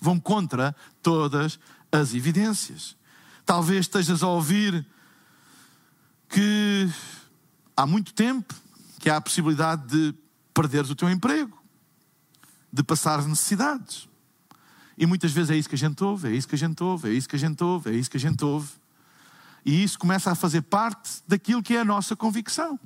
vão 0.00 0.18
contra 0.18 0.74
todas 1.02 1.58
as 1.90 2.14
evidências. 2.14 2.96
Talvez 3.44 3.80
estejas 3.80 4.22
a 4.22 4.28
ouvir 4.28 4.86
que 6.28 6.88
há 7.80 7.86
muito 7.86 8.12
tempo 8.12 8.54
que 8.98 9.08
há 9.08 9.16
a 9.16 9.20
possibilidade 9.20 9.86
de 9.86 10.14
perderes 10.52 10.90
o 10.90 10.94
teu 10.94 11.08
emprego, 11.08 11.58
de 12.70 12.82
passares 12.82 13.24
necessidades. 13.26 14.06
E 14.98 15.06
muitas 15.06 15.32
vezes 15.32 15.50
é 15.50 15.56
isso 15.56 15.68
que 15.68 15.74
a 15.76 15.78
gente 15.78 16.04
ouve, 16.04 16.28
é 16.28 16.32
isso 16.32 16.46
que 16.46 16.54
a 16.54 16.58
gente 16.58 16.82
ouve, 16.82 17.08
é 17.08 17.12
isso 17.14 17.26
que 17.26 17.36
a 17.36 17.38
gente 17.38 17.64
ouve, 17.64 17.90
é 17.90 17.94
isso 17.94 18.10
que 18.10 18.18
a 18.18 18.20
gente 18.20 18.44
ouve. 18.44 18.70
E 19.64 19.82
isso 19.82 19.98
começa 19.98 20.30
a 20.30 20.34
fazer 20.34 20.60
parte 20.62 21.22
daquilo 21.26 21.62
que 21.62 21.74
é 21.74 21.80
a 21.80 21.84
nossa 21.84 22.14
convicção. 22.14 22.78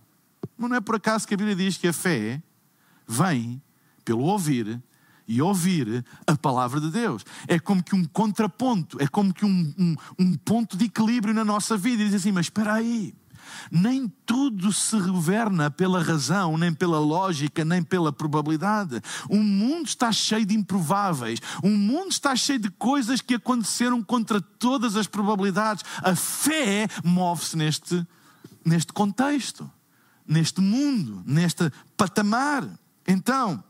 Mas 0.57 0.71
não 0.71 0.77
é 0.77 0.81
por 0.81 0.95
acaso 0.95 1.27
que 1.27 1.35
a 1.35 1.37
Bíblia 1.37 1.57
diz 1.57 1.77
que 1.77 1.89
a 1.89 1.93
fé 1.93 2.41
vem 3.07 3.61
pelo 4.05 4.23
ouvir 4.23 4.81
e 5.27 5.43
ouvir 5.43 6.05
a 6.25 6.37
palavra 6.37 6.81
de 6.81 6.91
Deus. 6.93 7.25
É 7.49 7.59
como 7.59 7.83
que 7.83 7.97
um 7.97 8.05
contraponto, 8.05 9.03
é 9.03 9.09
como 9.09 9.35
que 9.35 9.45
um, 9.45 9.75
um, 9.77 9.97
um 10.21 10.35
ponto 10.37 10.77
de 10.77 10.85
equilíbrio 10.85 11.35
na 11.35 11.45
nossa 11.45 11.77
vida. 11.77 12.01
E 12.01 12.07
diz 12.07 12.15
assim: 12.15 12.31
Mas 12.31 12.47
espera 12.47 12.75
aí, 12.75 13.13
nem 13.71 14.09
tudo 14.27 14.73
se 14.73 14.99
governa 15.01 15.71
pela 15.71 16.03
razão, 16.03 16.57
nem 16.57 16.73
pela 16.73 16.99
lógica, 16.99 17.65
nem 17.65 17.83
pela 17.83 18.13
probabilidade. 18.13 19.01
O 19.29 19.37
mundo 19.37 19.87
está 19.87 20.13
cheio 20.13 20.47
de 20.47 20.55
improváveis. 20.55 21.41
O 21.63 21.69
mundo 21.69 22.11
está 22.11 22.35
cheio 22.37 22.59
de 22.59 22.71
coisas 22.71 23.21
que 23.21 23.35
aconteceram 23.35 24.03
contra 24.03 24.41
todas 24.41 24.97
as 24.97 25.07
probabilidades. 25.07 25.85
A 26.03 26.15
fé 26.15 26.89
move-se 27.03 27.57
neste, 27.57 28.07
neste 28.65 28.93
contexto, 28.93 29.71
neste 30.27 30.61
mundo, 30.61 31.23
neste 31.27 31.71
patamar. 31.97 32.69
Então, 33.07 33.63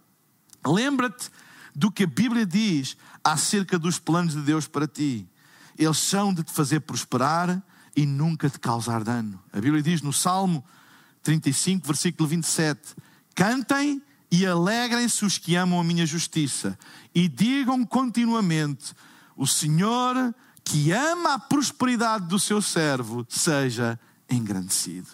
lembra-te 0.67 1.31
do 1.75 1.91
que 1.91 2.05
a 2.05 2.07
Bíblia 2.07 2.47
diz 2.47 2.97
acerca 3.23 3.79
dos 3.79 3.99
planos 3.99 4.35
de 4.35 4.43
Deus 4.43 4.67
para 4.67 4.87
ti. 4.87 5.29
Eles 5.77 5.99
são 5.99 6.33
de 6.33 6.45
te 6.45 6.53
fazer 6.53 6.81
prosperar 6.81 7.63
e 7.97 8.07
nunca 8.07 8.51
te 8.51 8.59
causar 8.59 9.05
dano. 9.05 9.43
A 9.53 9.61
Bíblia 9.61 9.83
diz 9.83 10.03
no 10.03 10.13
Salmo 10.13 10.65
35, 11.23 11.87
versículo 11.87 12.29
27: 12.29 12.95
Cantem 13.35 14.03
e 14.31 14.47
alegrem-se 14.47 15.25
os 15.25 15.39
que 15.39 15.57
amam 15.57 15.81
a 15.81 15.85
minha 15.85 16.05
justiça, 16.05 16.79
e 17.15 17.29
digam 17.29 17.85
continuamente: 17.85 18.93
O 19.37 19.47
Senhor 19.47 20.35
que 20.65 20.93
ama 20.93 21.35
a 21.35 21.39
prosperidade 21.39 22.27
do 22.27 22.39
seu 22.39 22.61
servo 22.63 23.27
seja 23.29 23.99
engrandecido. 24.31 25.09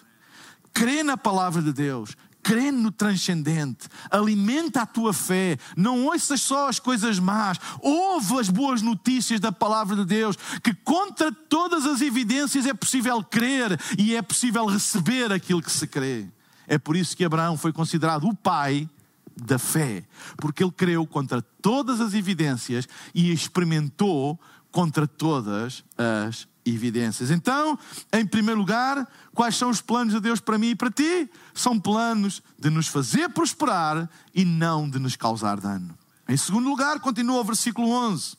Crê 0.73 1.03
na 1.03 1.17
palavra 1.17 1.61
de 1.61 1.73
Deus, 1.73 2.15
crê 2.41 2.71
no 2.71 2.91
transcendente, 2.91 3.87
alimenta 4.09 4.81
a 4.81 4.85
tua 4.85 5.13
fé, 5.13 5.57
não 5.75 6.05
ouças 6.05 6.41
só 6.41 6.67
as 6.67 6.79
coisas 6.79 7.19
más, 7.19 7.59
ouve 7.79 8.39
as 8.39 8.49
boas 8.49 8.81
notícias 8.81 9.39
da 9.39 9.51
palavra 9.51 9.95
de 9.95 10.05
Deus, 10.05 10.37
que 10.63 10.73
contra 10.73 11.31
todas 11.31 11.85
as 11.85 12.01
evidências 12.01 12.65
é 12.65 12.73
possível 12.73 13.23
crer 13.23 13.79
e 13.97 14.15
é 14.15 14.21
possível 14.21 14.65
receber 14.65 15.31
aquilo 15.31 15.61
que 15.61 15.71
se 15.71 15.87
crê. 15.87 16.27
É 16.67 16.77
por 16.77 16.95
isso 16.95 17.15
que 17.15 17.25
Abraão 17.25 17.57
foi 17.57 17.73
considerado 17.73 18.27
o 18.27 18.35
pai 18.35 18.89
da 19.35 19.57
fé, 19.57 20.03
porque 20.37 20.63
ele 20.63 20.71
creu 20.71 21.05
contra 21.05 21.41
todas 21.41 22.01
as 22.01 22.13
evidências 22.13 22.87
e 23.13 23.31
experimentou 23.31 24.39
contra 24.71 25.07
todas 25.07 25.83
as 25.97 26.47
evidências. 26.65 27.31
Então, 27.31 27.77
em 28.11 28.25
primeiro 28.25 28.59
lugar, 28.59 29.07
quais 29.33 29.55
são 29.55 29.69
os 29.69 29.81
planos 29.81 30.13
de 30.13 30.19
Deus 30.19 30.39
para 30.39 30.57
mim 30.57 30.69
e 30.69 30.75
para 30.75 30.91
ti? 30.91 31.29
São 31.53 31.79
planos 31.79 32.41
de 32.59 32.69
nos 32.69 32.87
fazer 32.87 33.29
prosperar 33.29 34.09
e 34.33 34.45
não 34.45 34.89
de 34.89 34.99
nos 34.99 35.15
causar 35.15 35.59
dano. 35.59 35.97
Em 36.27 36.37
segundo 36.37 36.69
lugar, 36.69 36.99
continua 36.99 37.41
o 37.41 37.43
versículo 37.43 37.89
11, 37.89 38.37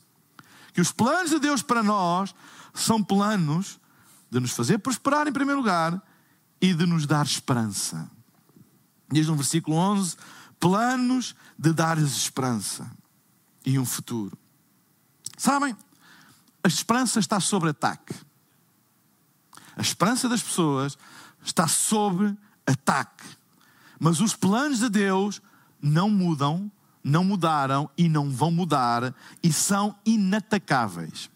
que 0.72 0.80
os 0.80 0.92
planos 0.92 1.30
de 1.30 1.38
Deus 1.38 1.62
para 1.62 1.82
nós 1.82 2.34
são 2.72 3.02
planos 3.02 3.78
de 4.30 4.40
nos 4.40 4.52
fazer 4.52 4.78
prosperar 4.78 5.28
em 5.28 5.32
primeiro 5.32 5.60
lugar 5.60 6.00
e 6.60 6.72
de 6.72 6.86
nos 6.86 7.06
dar 7.06 7.26
esperança. 7.26 8.10
Diz 9.10 9.26
no 9.26 9.36
versículo 9.36 9.76
11: 9.76 10.16
planos 10.58 11.34
de 11.58 11.72
dar-lhes 11.72 12.16
esperança 12.16 12.90
e 13.66 13.78
um 13.78 13.84
futuro. 13.84 14.38
Sabem, 15.36 15.76
a 16.62 16.68
esperança 16.68 17.18
está 17.18 17.40
sob 17.40 17.68
ataque. 17.68 18.14
A 19.76 19.80
esperança 19.80 20.28
das 20.28 20.42
pessoas 20.42 20.96
está 21.44 21.66
sob 21.66 22.36
ataque. 22.66 23.24
Mas 23.98 24.20
os 24.20 24.34
planos 24.34 24.78
de 24.78 24.88
Deus 24.88 25.40
não 25.80 26.08
mudam, 26.08 26.70
não 27.02 27.24
mudaram 27.24 27.90
e 27.96 28.08
não 28.08 28.30
vão 28.30 28.50
mudar 28.50 29.14
e 29.42 29.52
são 29.52 29.96
inatacáveis. 30.04 31.30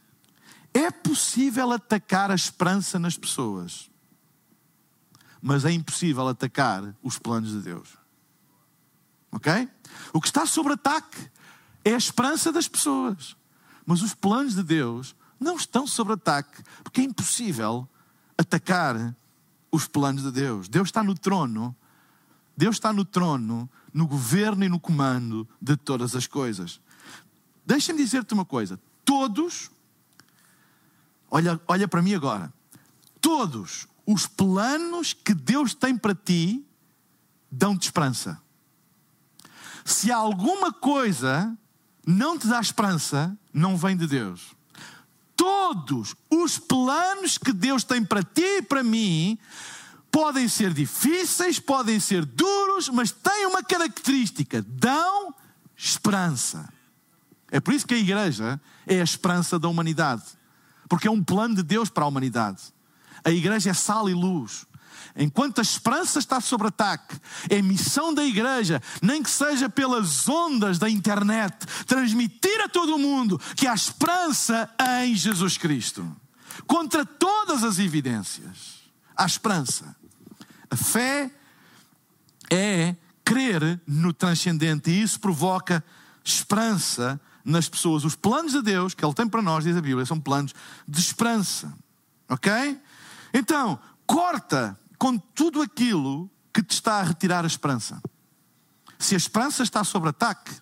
É 0.72 0.90
possível 0.90 1.72
atacar 1.72 2.30
a 2.30 2.34
esperança 2.34 2.98
nas 2.98 3.16
pessoas, 3.16 3.90
mas 5.40 5.64
é 5.64 5.72
impossível 5.72 6.28
atacar 6.28 6.94
os 7.02 7.18
planos 7.18 7.50
de 7.50 7.60
Deus. 7.60 7.88
Ok? 9.32 9.68
O 10.12 10.20
que 10.20 10.28
está 10.28 10.44
sob 10.44 10.72
ataque 10.72 11.30
é 11.84 11.94
a 11.94 11.96
esperança 11.96 12.52
das 12.52 12.68
pessoas. 12.68 13.36
Mas 13.86 14.02
os 14.02 14.12
planos 14.12 14.56
de 14.56 14.64
Deus 14.64 15.14
não 15.38 15.56
estão 15.56 15.86
sob 15.86 16.12
ataque, 16.12 16.62
porque 16.82 17.00
é 17.00 17.04
impossível 17.04 17.88
atacar 18.36 19.14
os 19.70 19.86
planos 19.86 20.24
de 20.24 20.32
Deus. 20.32 20.68
Deus 20.68 20.88
está 20.88 21.02
no 21.04 21.14
trono, 21.14 21.74
Deus 22.56 22.76
está 22.76 22.92
no 22.92 23.04
trono, 23.04 23.70
no 23.94 24.06
governo 24.06 24.64
e 24.64 24.68
no 24.68 24.80
comando 24.80 25.48
de 25.62 25.76
todas 25.76 26.16
as 26.16 26.26
coisas. 26.26 26.80
Deixa-me 27.64 27.98
dizer-te 27.98 28.34
uma 28.34 28.44
coisa: 28.44 28.80
todos, 29.04 29.70
olha, 31.30 31.60
olha 31.68 31.86
para 31.86 32.02
mim 32.02 32.14
agora, 32.14 32.52
todos 33.20 33.86
os 34.06 34.26
planos 34.26 35.12
que 35.12 35.34
Deus 35.34 35.74
tem 35.74 35.96
para 35.96 36.14
ti 36.14 36.64
dão-te 37.50 37.84
esperança. 37.84 38.40
Se 39.84 40.10
alguma 40.10 40.72
coisa 40.72 41.56
não 42.06 42.38
te 42.38 42.46
dá 42.46 42.60
esperança, 42.60 43.36
não 43.52 43.76
vem 43.76 43.96
de 43.96 44.06
Deus. 44.06 44.54
Todos 45.34 46.14
os 46.30 46.56
planos 46.56 47.36
que 47.36 47.52
Deus 47.52 47.82
tem 47.82 48.04
para 48.04 48.22
ti 48.22 48.58
e 48.58 48.62
para 48.62 48.82
mim 48.82 49.36
podem 50.10 50.48
ser 50.48 50.72
difíceis, 50.72 51.58
podem 51.58 51.98
ser 51.98 52.24
duros, 52.24 52.88
mas 52.88 53.10
têm 53.10 53.46
uma 53.46 53.62
característica: 53.62 54.64
dão 54.66 55.34
esperança. 55.76 56.72
É 57.50 57.60
por 57.60 57.74
isso 57.74 57.86
que 57.86 57.94
a 57.94 57.98
igreja 57.98 58.60
é 58.86 59.00
a 59.00 59.04
esperança 59.04 59.58
da 59.58 59.68
humanidade, 59.68 60.22
porque 60.88 61.08
é 61.08 61.10
um 61.10 61.22
plano 61.22 61.56
de 61.56 61.62
Deus 61.62 61.90
para 61.90 62.04
a 62.04 62.08
humanidade. 62.08 62.62
A 63.24 63.30
igreja 63.30 63.70
é 63.70 63.74
sal 63.74 64.08
e 64.08 64.14
luz. 64.14 64.64
Enquanto 65.16 65.58
a 65.58 65.62
esperança 65.62 66.18
está 66.18 66.40
sob 66.40 66.66
ataque, 66.66 67.18
é 67.48 67.60
missão 67.62 68.12
da 68.12 68.24
igreja, 68.24 68.82
nem 69.00 69.22
que 69.22 69.30
seja 69.30 69.68
pelas 69.68 70.28
ondas 70.28 70.78
da 70.78 70.88
internet, 70.88 71.66
transmitir 71.86 72.60
a 72.62 72.68
todo 72.68 72.98
mundo 72.98 73.40
que 73.54 73.66
há 73.66 73.74
esperança 73.74 74.68
em 75.02 75.14
Jesus 75.14 75.56
Cristo. 75.56 76.04
Contra 76.66 77.04
todas 77.04 77.62
as 77.64 77.78
evidências, 77.78 78.80
há 79.16 79.26
esperança. 79.26 79.94
A 80.70 80.76
fé 80.76 81.30
é 82.50 82.96
crer 83.24 83.80
no 83.86 84.12
transcendente 84.12 84.90
e 84.90 85.02
isso 85.02 85.18
provoca 85.20 85.84
esperança 86.24 87.20
nas 87.44 87.68
pessoas. 87.68 88.04
Os 88.04 88.16
planos 88.16 88.52
de 88.52 88.62
Deus 88.62 88.94
que 88.94 89.04
Ele 89.04 89.14
tem 89.14 89.28
para 89.28 89.40
nós, 89.40 89.64
diz 89.64 89.76
a 89.76 89.80
Bíblia, 89.80 90.04
são 90.04 90.20
planos 90.20 90.54
de 90.86 91.00
esperança. 91.00 91.72
Ok? 92.28 92.52
Então, 93.32 93.78
corta 94.06 94.78
com 94.98 95.18
tudo 95.18 95.62
aquilo 95.62 96.30
que 96.52 96.62
te 96.62 96.72
está 96.72 97.00
a 97.00 97.02
retirar 97.02 97.44
a 97.44 97.46
esperança. 97.46 98.00
Se 98.98 99.14
a 99.14 99.18
esperança 99.18 99.62
está 99.62 99.84
sob 99.84 100.08
ataque, 100.08 100.52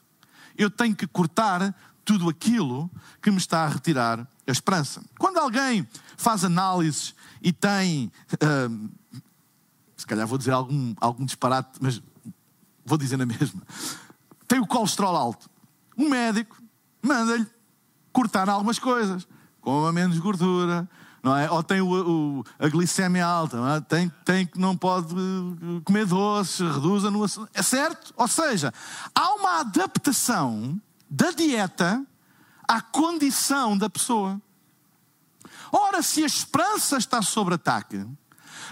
eu 0.56 0.70
tenho 0.70 0.94
que 0.94 1.06
cortar 1.06 1.74
tudo 2.04 2.28
aquilo 2.28 2.90
que 3.22 3.30
me 3.30 3.38
está 3.38 3.64
a 3.64 3.68
retirar 3.68 4.28
a 4.46 4.50
esperança. 4.50 5.02
Quando 5.18 5.38
alguém 5.38 5.88
faz 6.16 6.44
análises 6.44 7.14
e 7.42 7.52
tem, 7.52 8.12
uh, 8.34 8.90
se 9.96 10.06
calhar 10.06 10.26
vou 10.26 10.36
dizer 10.36 10.52
algum, 10.52 10.94
algum 11.00 11.24
disparate, 11.24 11.78
mas 11.80 12.02
vou 12.84 12.98
dizer 12.98 13.16
na 13.16 13.26
mesma, 13.26 13.62
tem 14.46 14.60
o 14.60 14.66
colesterol 14.66 15.16
alto, 15.16 15.48
um 15.96 16.08
médico 16.08 16.62
manda-lhe 17.00 17.46
cortar 18.12 18.48
algumas 18.48 18.78
coisas, 18.78 19.26
coma 19.60 19.92
menos 19.92 20.18
gordura, 20.18 20.88
não 21.24 21.34
é? 21.34 21.50
Ou 21.50 21.62
tem 21.62 21.80
o, 21.80 21.88
o, 21.88 22.44
a 22.58 22.68
glicemia 22.68 23.24
alta, 23.24 23.56
não 23.56 23.74
é? 23.74 23.80
tem, 23.80 24.12
tem 24.26 24.44
que 24.44 24.60
não 24.60 24.76
pode 24.76 25.14
eh, 25.14 25.80
comer 25.82 26.04
doces, 26.04 26.60
reduza 26.60 27.10
no 27.10 27.24
É 27.54 27.62
certo? 27.62 28.12
Ou 28.14 28.28
seja, 28.28 28.74
há 29.14 29.34
uma 29.34 29.60
adaptação 29.60 30.78
da 31.08 31.30
dieta 31.30 32.04
à 32.68 32.82
condição 32.82 33.76
da 33.76 33.88
pessoa. 33.88 34.38
Ora, 35.72 36.02
se 36.02 36.22
a 36.22 36.26
esperança 36.26 36.98
está 36.98 37.22
sob 37.22 37.54
ataque, 37.54 38.06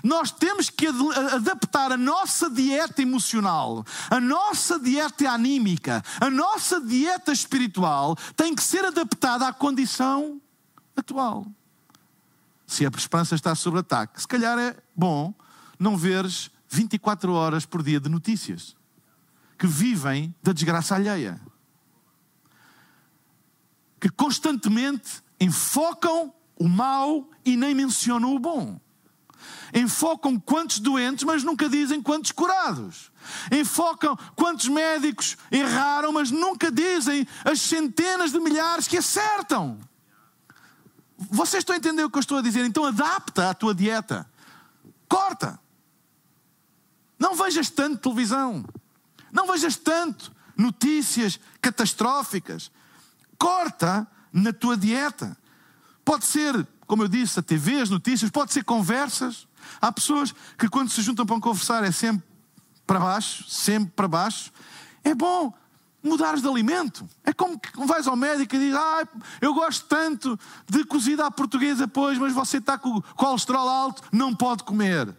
nós 0.05 0.31
temos 0.31 0.69
que 0.69 0.89
adaptar 1.35 1.91
a 1.91 1.97
nossa 1.97 2.51
dieta 2.51 3.01
emocional, 3.01 3.83
a 4.11 4.21
nossa 4.21 4.79
dieta 4.79 5.31
anímica, 5.31 6.05
a 6.21 6.29
nossa 6.29 6.83
dieta 6.83 7.33
espiritual 7.33 8.15
tem 8.37 8.55
que 8.55 8.63
ser 8.63 8.85
adaptada 8.85 9.49
à 9.49 9.55
condição 9.55 10.39
atual 10.95 11.47
se 12.73 12.87
a 12.87 12.89
esperança 12.89 13.35
está 13.35 13.55
sob 13.55 13.79
ataque, 13.79 14.19
se 14.19 14.27
calhar 14.27 14.59
é 14.59 14.75
bom 14.97 15.35
não 15.79 15.95
veres 15.95 16.51
24 16.71 17.31
horas 17.35 17.67
por 17.67 17.83
dia 17.83 18.01
de 18.01 18.09
notícias 18.09 18.75
que 19.59 19.67
vivem 19.67 20.35
da 20.43 20.53
desgraça 20.55 20.95
alheia. 20.95 21.39
Que 24.01 24.09
constantemente 24.09 25.23
enfocam 25.39 26.33
o 26.57 26.67
mal 26.67 27.29
e 27.45 27.57
nem 27.57 27.75
mencionam 27.75 28.35
o 28.35 28.39
bom. 28.39 28.81
Enfocam 29.75 30.41
quantos 30.41 30.79
doentes, 30.79 31.25
mas 31.25 31.45
nunca 31.45 31.69
dizem 31.69 32.01
quantos 32.01 32.33
curados. 32.33 33.13
Enfocam 33.51 34.17
quantos 34.35 34.69
médicos 34.69 35.37
erraram, 35.51 36.11
mas 36.11 36.31
nunca 36.31 36.73
dizem 36.73 37.27
as 37.45 37.61
centenas 37.61 38.33
de 38.33 38.41
milhares 38.41 38.89
que 38.89 38.97
acertam. 38.97 39.79
Vocês 41.31 41.61
estão 41.61 41.75
a 41.75 41.79
entender 41.79 42.05
o 42.05 42.11
que 42.11 42.19
eu 42.19 42.21
estou 42.21 42.39
a 42.39 42.43
dizer? 42.43 42.65
Então 42.65 42.85
adapta 42.85 43.51
a 43.51 43.55
tua 43.55 43.75
dieta. 43.75 44.29
Corta. 45.09 45.59
Não 47.19 47.35
vejas 47.35 47.71
tanto 47.71 47.99
televisão. 47.99 48.65
Não 49.31 49.47
vejas 49.47 49.77
tanto 49.77 50.33
notícias 50.57 51.39
catastróficas. 51.61 52.71
Corta 53.39 54.07
na 54.33 54.53
tua 54.53 54.77
dieta. 54.77 55.37
Pode 56.05 56.25
ser, 56.25 56.67
como 56.87 57.05
eu 57.05 57.09
disse, 57.09 57.39
a 57.39 57.43
TV, 57.43 57.81
as 57.81 57.91
notícias, 57.91 58.31
pode 58.31 58.53
ser 58.53 58.65
conversas. 58.65 59.47
Há 59.81 59.93
pessoas 59.93 60.35
que 60.59 60.69
quando 60.69 60.91
se 60.91 61.03
juntam 61.03 61.25
para 61.25 61.39
conversar 61.41 61.85
é 61.85 61.93
sempre 61.93 62.27
para 62.87 62.99
baixo, 62.99 63.49
sempre 63.49 63.93
para 63.95 64.09
baixo. 64.09 64.53
É 65.05 65.15
bom 65.15 65.55
mudares 66.03 66.43
de 66.43 66.49
alimento. 66.49 67.09
É 67.25 67.33
como 67.33 67.59
que 67.59 67.87
vais 67.87 68.07
ao 68.07 68.17
médico 68.17 68.55
e 68.57 68.59
dizes: 68.59 68.75
Ah, 68.75 69.07
eu 69.41 69.55
gosto 69.55 69.87
tanto 69.87 70.39
de 70.69 70.85
cozida 70.85 71.27
à 71.27 71.31
portuguesa, 71.31 71.87
pois, 71.87 72.19
mas 72.19 72.33
você 72.33 72.59
está 72.59 72.77
com 72.77 72.97
o 72.97 73.03
colesterol 73.15 73.69
alto, 73.69 74.03
não 74.13 74.35
pode 74.35 74.65
comer. 74.65 75.15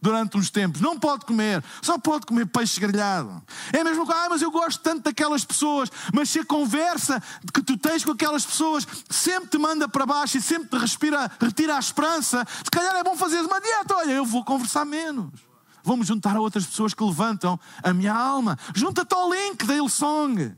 durante 0.00 0.36
uns 0.36 0.50
tempos. 0.50 0.82
Não 0.82 0.98
pode 0.98 1.24
comer, 1.24 1.64
só 1.80 1.96
pode 1.96 2.26
comer 2.26 2.44
peixe 2.44 2.78
grelhado. 2.78 3.42
É 3.72 3.82
mesmo 3.82 4.06
que, 4.06 4.12
ah, 4.12 4.26
mas 4.28 4.42
eu 4.42 4.50
gosto 4.50 4.82
tanto 4.82 5.04
daquelas 5.04 5.46
pessoas, 5.46 5.90
mas 6.12 6.28
se 6.28 6.40
a 6.40 6.44
conversa 6.44 7.22
que 7.54 7.62
tu 7.62 7.78
tens 7.78 8.04
com 8.04 8.12
aquelas 8.12 8.44
pessoas 8.44 8.86
sempre 9.08 9.48
te 9.48 9.56
manda 9.56 9.88
para 9.88 10.04
baixo 10.04 10.36
e 10.36 10.42
sempre 10.42 10.68
te 10.68 10.76
respira, 10.76 11.30
retira 11.40 11.76
a 11.76 11.78
esperança, 11.78 12.46
se 12.62 12.70
calhar 12.70 12.94
é 12.96 13.02
bom 13.02 13.16
fazer 13.16 13.40
uma 13.40 13.58
dieta. 13.58 13.96
Olha, 13.96 14.12
eu 14.12 14.26
vou 14.26 14.44
conversar 14.44 14.84
menos. 14.84 15.53
Vou-me 15.84 16.02
juntar 16.02 16.34
a 16.34 16.40
outras 16.40 16.64
pessoas 16.64 16.94
que 16.94 17.04
levantam 17.04 17.60
a 17.82 17.92
minha 17.92 18.14
alma. 18.14 18.58
Junta-te 18.74 19.14
ao 19.14 19.30
link 19.30 19.66
da 19.66 19.74
Hillsong. 19.74 20.56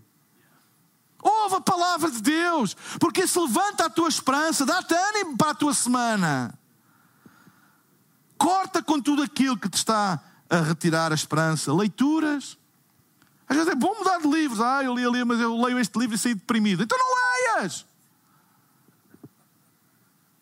Ouve 1.20 1.56
a 1.56 1.60
palavra 1.60 2.08
de 2.08 2.22
Deus, 2.22 2.76
porque 3.00 3.24
isso 3.24 3.44
levanta 3.44 3.86
a 3.86 3.90
tua 3.90 4.08
esperança, 4.08 4.64
dá-te 4.64 4.94
ânimo 4.94 5.36
para 5.36 5.50
a 5.50 5.54
tua 5.54 5.74
semana. 5.74 6.56
Corta 8.38 8.80
com 8.80 9.00
tudo 9.00 9.22
aquilo 9.22 9.58
que 9.58 9.68
te 9.68 9.78
está 9.78 10.22
a 10.48 10.60
retirar 10.60 11.10
a 11.10 11.16
esperança. 11.16 11.74
Leituras. 11.74 12.56
Às 13.48 13.56
vezes 13.56 13.72
é 13.72 13.74
bom 13.74 13.96
mudar 13.98 14.18
de 14.18 14.28
livros. 14.28 14.60
Ah, 14.60 14.84
eu 14.84 14.94
li 14.94 15.04
ali, 15.04 15.24
mas 15.24 15.40
eu 15.40 15.60
leio 15.60 15.80
este 15.80 15.98
livro 15.98 16.14
e 16.14 16.18
saí 16.18 16.34
deprimido. 16.34 16.84
Então 16.84 16.96
não 16.96 17.56
leias. 17.56 17.84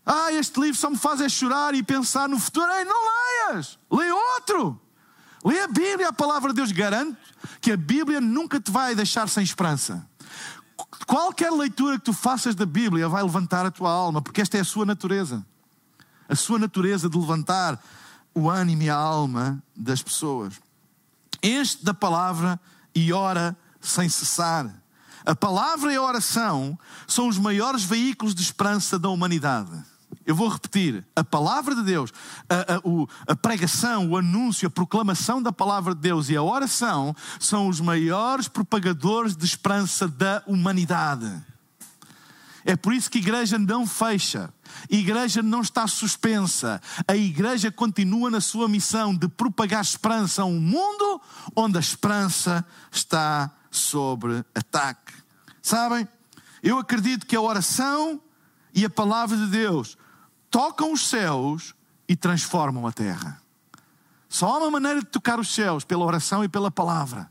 Ah, 0.04 0.32
este 0.32 0.60
livro 0.60 0.78
só 0.78 0.90
me 0.90 0.98
faz 0.98 1.20
é 1.20 1.28
chorar 1.28 1.74
e 1.74 1.82
pensar 1.82 2.28
no 2.28 2.38
futuro. 2.38 2.70
Ei, 2.72 2.84
não 2.84 2.96
leias. 3.50 3.78
Lê 3.90 4.10
outro. 4.10 4.80
Lê 5.44 5.60
a 5.60 5.68
Bíblia, 5.68 6.08
a 6.08 6.12
palavra 6.12 6.50
de 6.50 6.56
Deus 6.56 6.72
garante 6.72 7.18
que 7.60 7.72
a 7.72 7.76
Bíblia 7.76 8.20
nunca 8.20 8.60
te 8.60 8.70
vai 8.70 8.94
deixar 8.94 9.28
sem 9.28 9.42
esperança. 9.42 10.06
Qualquer 11.06 11.50
leitura 11.50 11.98
que 11.98 12.04
tu 12.04 12.12
faças 12.12 12.54
da 12.54 12.66
Bíblia 12.66 13.08
vai 13.08 13.22
levantar 13.22 13.64
a 13.66 13.70
tua 13.70 13.90
alma, 13.90 14.22
porque 14.22 14.40
esta 14.40 14.56
é 14.56 14.60
a 14.60 14.64
sua 14.64 14.86
natureza. 14.86 15.44
A 16.28 16.34
sua 16.34 16.58
natureza 16.58 17.08
de 17.08 17.18
levantar 17.18 17.82
o 18.34 18.48
ânimo 18.48 18.82
e 18.82 18.90
a 18.90 18.96
alma 18.96 19.62
das 19.76 20.02
pessoas. 20.02 20.54
Este 21.42 21.84
da 21.84 21.92
palavra 21.92 22.58
e 22.94 23.12
ora 23.12 23.56
sem 23.80 24.08
cessar. 24.08 24.70
A 25.26 25.34
palavra 25.34 25.92
e 25.92 25.96
a 25.96 26.02
oração 26.02 26.78
são 27.06 27.28
os 27.28 27.38
maiores 27.38 27.84
veículos 27.84 28.34
de 28.34 28.42
esperança 28.42 28.98
da 28.98 29.08
humanidade. 29.08 29.72
Eu 30.26 30.34
vou 30.34 30.48
repetir: 30.48 31.04
a 31.14 31.22
palavra 31.22 31.74
de 31.74 31.82
Deus, 31.82 32.12
a, 32.48 32.74
a, 32.74 33.32
a, 33.32 33.36
pregação, 33.36 34.08
o 34.10 34.16
anúncio, 34.16 34.68
a 34.68 34.70
proclamação 34.70 35.42
da 35.42 35.52
palavra 35.52 35.94
de 35.94 36.00
Deus 36.00 36.28
e 36.28 36.36
a 36.36 36.42
oração 36.42 37.14
são 37.38 37.68
os 37.68 37.80
maiores 37.80 38.48
propagadores 38.48 39.36
de 39.36 39.44
esperança 39.44 40.08
da 40.08 40.42
humanidade. 40.46 41.30
É 42.64 42.74
por 42.74 42.94
isso 42.94 43.10
que 43.10 43.18
a 43.18 43.20
igreja 43.20 43.58
não 43.58 43.86
fecha, 43.86 44.50
a 44.90 44.94
igreja 44.94 45.42
não 45.42 45.60
está 45.60 45.86
suspensa, 45.86 46.80
a 47.06 47.14
igreja 47.14 47.70
continua 47.70 48.30
na 48.30 48.40
sua 48.40 48.66
missão 48.66 49.14
de 49.14 49.28
propagar 49.28 49.82
esperança 49.82 50.40
a 50.40 50.46
um 50.46 50.58
mundo 50.58 51.20
onde 51.54 51.76
a 51.76 51.80
esperança 51.80 52.64
está 52.90 53.50
sobre 53.70 54.42
ataque. 54.54 55.12
Sabem? 55.60 56.08
Eu 56.62 56.78
acredito 56.78 57.26
que 57.26 57.36
a 57.36 57.40
oração 57.40 58.18
e 58.74 58.86
a 58.86 58.90
palavra 58.90 59.36
de 59.36 59.46
Deus 59.48 59.98
tocam 60.54 60.92
os 60.92 61.08
céus 61.08 61.74
e 62.08 62.14
transformam 62.14 62.86
a 62.86 62.92
terra. 62.92 63.42
Só 64.28 64.46
há 64.46 64.58
uma 64.58 64.70
maneira 64.70 65.00
de 65.00 65.06
tocar 65.06 65.40
os 65.40 65.52
céus, 65.52 65.82
pela 65.82 66.04
oração 66.04 66.44
e 66.44 66.48
pela 66.48 66.70
palavra, 66.70 67.28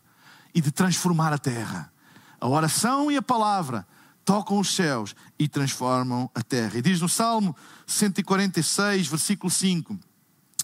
e 0.53 0.59
de 0.59 0.69
transformar 0.73 1.31
a 1.31 1.37
terra. 1.37 1.89
A 2.37 2.49
oração 2.49 3.09
e 3.09 3.15
a 3.15 3.21
palavra 3.21 3.87
tocam 4.25 4.59
os 4.59 4.75
céus 4.75 5.15
e 5.39 5.47
transformam 5.47 6.29
a 6.35 6.43
terra. 6.43 6.77
E 6.77 6.81
diz 6.81 6.99
no 6.99 7.07
Salmo 7.07 7.55
146, 7.87 9.07
versículo 9.07 9.49
5: 9.49 9.97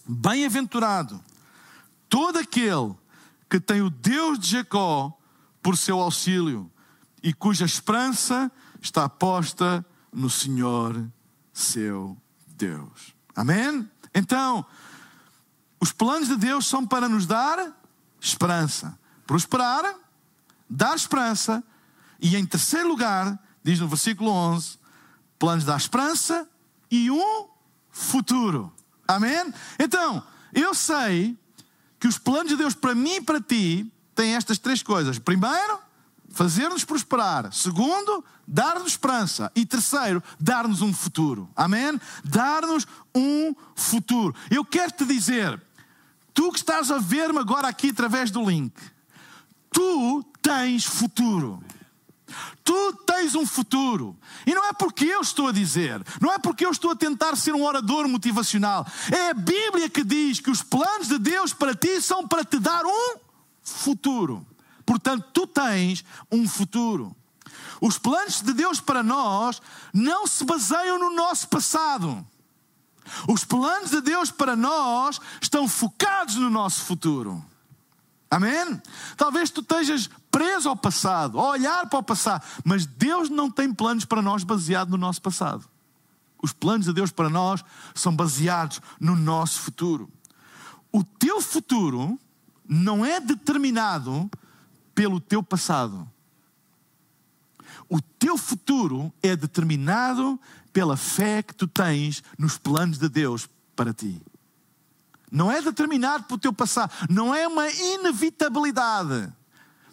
Bem-aventurado 0.05 1.23
todo 2.09 2.39
aquele 2.39 2.93
que 3.49 3.61
tem 3.61 3.81
o 3.81 3.89
Deus 3.89 4.37
de 4.37 4.49
Jacó 4.49 5.17
por 5.63 5.77
seu 5.77 5.97
auxílio 6.01 6.69
e 7.23 7.33
cuja 7.33 7.63
esperança 7.63 8.51
está 8.81 9.07
posta 9.07 9.85
no 10.11 10.29
Senhor 10.29 11.09
seu 11.53 12.17
Deus. 12.59 13.15
Amém? 13.35 13.89
Então, 14.13 14.65
os 15.79 15.91
planos 15.91 16.27
de 16.27 16.35
Deus 16.35 16.67
são 16.67 16.85
para 16.85 17.07
nos 17.07 17.25
dar 17.25 17.73
esperança, 18.19 18.99
prosperar, 19.25 19.95
dar 20.69 20.95
esperança, 20.95 21.63
e 22.19 22.35
em 22.35 22.45
terceiro 22.45 22.89
lugar, 22.89 23.39
diz 23.63 23.79
no 23.79 23.87
versículo 23.87 24.29
11, 24.29 24.77
planos 25.37 25.63
da 25.63 25.77
esperança 25.77 26.47
e 26.91 27.09
um 27.09 27.47
futuro. 27.89 28.73
Amém? 29.07 29.53
Então, 29.79 30.21
eu 30.53 30.73
sei 30.75 31.37
que 31.99 32.07
os 32.07 32.17
planos 32.17 32.49
de 32.49 32.57
Deus 32.57 32.75
para 32.75 32.93
mim 32.93 33.15
e 33.15 33.21
para 33.21 33.41
ti 33.41 33.91
têm 34.13 34.35
estas 34.35 34.59
três 34.59 34.83
coisas. 34.83 35.17
Primeiro, 35.17 35.79
fazer-nos 36.31 36.83
prosperar. 36.83 37.51
Segundo, 37.53 38.23
dar-nos 38.47 38.93
esperança. 38.93 39.51
E 39.55 39.65
terceiro, 39.65 40.23
dar-nos 40.39 40.81
um 40.81 40.93
futuro. 40.93 41.49
Amém? 41.55 41.99
Dar-nos 42.23 42.87
um 43.13 43.53
futuro. 43.75 44.35
Eu 44.49 44.63
quero 44.63 44.91
te 44.91 45.05
dizer, 45.05 45.61
tu 46.33 46.51
que 46.51 46.59
estás 46.59 46.91
a 46.91 46.97
ver-me 46.97 47.39
agora 47.39 47.67
aqui 47.67 47.89
através 47.89 48.31
do 48.31 48.47
link, 48.47 48.73
tu 49.71 50.23
tens 50.41 50.85
futuro. 50.85 51.63
Tu 52.63 52.93
tens 53.05 53.33
um 53.33 53.45
futuro. 53.45 54.15
E 54.45 54.53
não 54.53 54.63
é 54.65 54.73
porque 54.73 55.05
eu 55.05 55.21
estou 55.21 55.47
a 55.47 55.51
dizer, 55.51 56.01
não 56.21 56.31
é 56.31 56.37
porque 56.37 56.63
eu 56.65 56.69
estou 56.69 56.91
a 56.91 56.95
tentar 56.95 57.35
ser 57.35 57.55
um 57.55 57.63
orador 57.63 58.07
motivacional. 58.07 58.85
É 59.11 59.31
a 59.31 59.33
Bíblia 59.33 59.89
que 59.89 60.03
diz 60.03 60.39
que 60.39 60.51
os 60.51 60.61
planos 60.61 61.07
de 61.07 61.17
Deus 61.17 61.53
para 61.53 61.73
ti 61.73 61.99
são 62.01 62.27
para 62.27 62.45
te 62.45 62.59
dar 62.59 62.85
um 62.85 63.17
futuro. 63.63 64.45
Portanto, 64.89 65.23
tu 65.31 65.45
tens 65.45 66.03
um 66.31 66.47
futuro. 66.47 67.15
Os 67.79 67.99
planos 67.99 68.41
de 68.41 68.51
Deus 68.53 68.81
para 68.81 69.03
nós 69.03 69.61
não 69.93 70.25
se 70.25 70.43
baseiam 70.43 70.97
no 70.97 71.11
nosso 71.15 71.47
passado. 71.47 72.25
Os 73.27 73.45
planos 73.45 73.91
de 73.91 74.01
Deus 74.01 74.31
para 74.31 74.55
nós 74.55 75.21
estão 75.39 75.67
focados 75.67 76.37
no 76.37 76.49
nosso 76.49 76.85
futuro. 76.85 77.45
Amém? 78.31 78.81
Talvez 79.15 79.51
tu 79.51 79.61
estejas 79.61 80.09
preso 80.31 80.67
ao 80.67 80.75
passado, 80.75 81.39
a 81.39 81.49
olhar 81.49 81.87
para 81.87 81.99
o 81.99 82.03
passado, 82.03 82.43
mas 82.63 82.87
Deus 82.87 83.29
não 83.29 83.51
tem 83.51 83.71
planos 83.71 84.05
para 84.05 84.23
nós 84.23 84.43
baseados 84.43 84.91
no 84.91 84.97
nosso 84.97 85.21
passado. 85.21 85.69
Os 86.41 86.51
planos 86.51 86.87
de 86.87 86.93
Deus 86.93 87.11
para 87.11 87.29
nós 87.29 87.63
são 87.93 88.15
baseados 88.15 88.81
no 88.99 89.15
nosso 89.15 89.59
futuro. 89.59 90.09
O 90.91 91.03
teu 91.03 91.39
futuro 91.41 92.19
não 92.67 93.05
é 93.05 93.19
determinado 93.19 94.27
pelo 94.99 95.21
teu 95.21 95.41
passado. 95.41 96.11
O 97.87 98.01
teu 98.01 98.37
futuro 98.37 99.13
é 99.23 99.33
determinado 99.33 100.37
pela 100.73 100.97
fé 100.97 101.41
que 101.41 101.55
tu 101.55 101.65
tens 101.67 102.21
nos 102.37 102.57
planos 102.57 102.97
de 102.97 103.07
Deus 103.07 103.47
para 103.77 103.93
ti. 103.93 104.21
Não 105.31 105.49
é 105.49 105.61
determinado 105.61 106.25
pelo 106.25 106.37
teu 106.37 106.51
passado, 106.51 106.91
não 107.09 107.33
é 107.33 107.47
uma 107.47 107.69
inevitabilidade. 107.69 109.31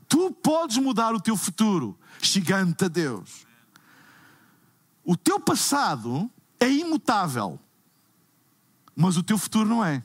Tu 0.09 0.33
podes 0.33 0.79
mudar 0.79 1.15
o 1.15 1.21
teu 1.21 1.37
futuro 1.37 1.97
chegando 2.21 2.75
a 2.85 2.89
Deus. 2.89 3.47
O 5.05 5.17
teu 5.17 5.39
passado 5.39 6.29
é 6.59 6.69
imutável, 6.69 7.61
mas 8.97 9.17
o 9.17 9.23
teu 9.23 9.39
futuro 9.39 9.69
não 9.69 9.85
é. 9.85 10.05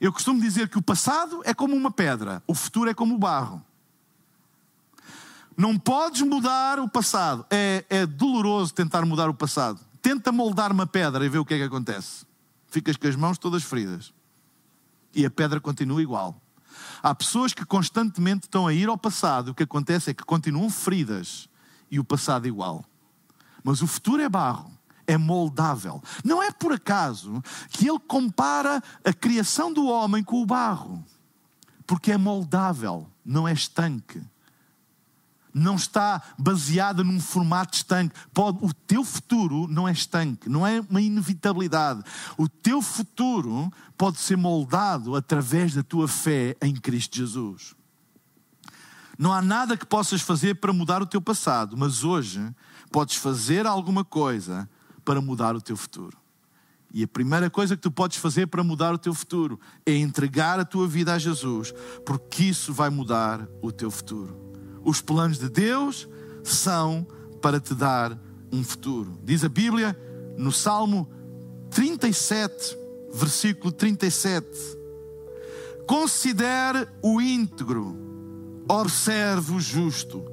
Eu 0.00 0.12
costumo 0.12 0.40
dizer 0.40 0.68
que 0.68 0.78
o 0.78 0.82
passado 0.82 1.42
é 1.44 1.52
como 1.52 1.76
uma 1.76 1.90
pedra, 1.90 2.42
o 2.46 2.54
futuro 2.54 2.88
é 2.88 2.94
como 2.94 3.14
o 3.14 3.18
barro. 3.18 3.62
Não 5.54 5.78
podes 5.78 6.22
mudar 6.22 6.80
o 6.80 6.88
passado. 6.88 7.44
É, 7.50 7.84
é 7.90 8.06
doloroso 8.06 8.72
tentar 8.72 9.04
mudar 9.04 9.28
o 9.28 9.34
passado. 9.34 9.78
Tenta 10.00 10.32
moldar 10.32 10.72
uma 10.72 10.86
pedra 10.86 11.22
e 11.22 11.28
ver 11.28 11.38
o 11.38 11.44
que 11.44 11.52
é 11.52 11.58
que 11.58 11.64
acontece. 11.64 12.24
Ficas 12.68 12.96
com 12.96 13.06
as 13.06 13.14
mãos 13.14 13.36
todas 13.36 13.62
feridas. 13.62 14.14
E 15.14 15.26
a 15.26 15.30
pedra 15.30 15.60
continua 15.60 16.00
igual. 16.00 16.40
Há 17.02 17.14
pessoas 17.14 17.52
que 17.52 17.66
constantemente 17.66 18.44
estão 18.44 18.66
a 18.66 18.72
ir 18.72 18.88
ao 18.88 18.96
passado. 18.96 19.50
O 19.50 19.54
que 19.54 19.64
acontece 19.64 20.10
é 20.10 20.14
que 20.14 20.24
continuam 20.24 20.70
feridas 20.70 21.46
e 21.90 22.00
o 22.00 22.04
passado 22.04 22.48
igual. 22.48 22.82
Mas 23.62 23.82
o 23.82 23.86
futuro 23.86 24.22
é 24.22 24.28
barro 24.30 24.72
é 25.10 25.18
moldável. 25.18 26.00
Não 26.24 26.40
é 26.40 26.52
por 26.52 26.72
acaso 26.72 27.42
que 27.70 27.88
ele 27.88 27.98
compara 27.98 28.80
a 29.04 29.12
criação 29.12 29.72
do 29.72 29.86
homem 29.86 30.22
com 30.22 30.40
o 30.40 30.46
barro, 30.46 31.04
porque 31.84 32.12
é 32.12 32.16
moldável, 32.16 33.10
não 33.24 33.48
é 33.48 33.52
estanque. 33.52 34.22
Não 35.52 35.74
está 35.74 36.22
baseada 36.38 37.02
num 37.02 37.18
formato 37.18 37.76
estanque. 37.76 38.14
Pode, 38.32 38.64
o 38.64 38.72
teu 38.72 39.04
futuro 39.04 39.66
não 39.66 39.88
é 39.88 39.90
estanque, 39.90 40.48
não 40.48 40.64
é 40.64 40.80
uma 40.88 41.00
inevitabilidade. 41.00 42.04
O 42.38 42.48
teu 42.48 42.80
futuro 42.80 43.68
pode 43.98 44.20
ser 44.20 44.36
moldado 44.36 45.16
através 45.16 45.74
da 45.74 45.82
tua 45.82 46.06
fé 46.06 46.56
em 46.62 46.72
Cristo 46.72 47.16
Jesus. 47.16 47.74
Não 49.18 49.32
há 49.32 49.42
nada 49.42 49.76
que 49.76 49.84
possas 49.84 50.20
fazer 50.20 50.54
para 50.54 50.72
mudar 50.72 51.02
o 51.02 51.06
teu 51.06 51.20
passado, 51.20 51.76
mas 51.76 52.04
hoje 52.04 52.54
podes 52.92 53.16
fazer 53.16 53.66
alguma 53.66 54.04
coisa 54.04 54.68
para 55.04 55.20
mudar 55.20 55.54
o 55.54 55.60
teu 55.60 55.76
futuro. 55.76 56.16
E 56.92 57.04
a 57.04 57.08
primeira 57.08 57.48
coisa 57.48 57.76
que 57.76 57.82
tu 57.82 57.90
podes 57.90 58.18
fazer 58.18 58.48
para 58.48 58.64
mudar 58.64 58.92
o 58.92 58.98
teu 58.98 59.14
futuro 59.14 59.60
é 59.86 59.94
entregar 59.94 60.58
a 60.58 60.64
tua 60.64 60.88
vida 60.88 61.14
a 61.14 61.18
Jesus, 61.18 61.72
porque 62.04 62.44
isso 62.44 62.72
vai 62.72 62.90
mudar 62.90 63.46
o 63.62 63.70
teu 63.70 63.90
futuro. 63.90 64.36
Os 64.84 65.00
planos 65.00 65.38
de 65.38 65.48
Deus 65.48 66.08
são 66.42 67.06
para 67.40 67.60
te 67.60 67.74
dar 67.74 68.18
um 68.50 68.64
futuro. 68.64 69.18
Diz 69.22 69.44
a 69.44 69.48
Bíblia 69.48 69.96
no 70.36 70.50
Salmo 70.50 71.08
37, 71.70 72.76
versículo 73.12 73.70
37. 73.70 74.48
Considere 75.86 76.88
o 77.02 77.20
íntegro, 77.20 77.96
observe 78.68 79.52
o 79.54 79.60
justo. 79.60 80.24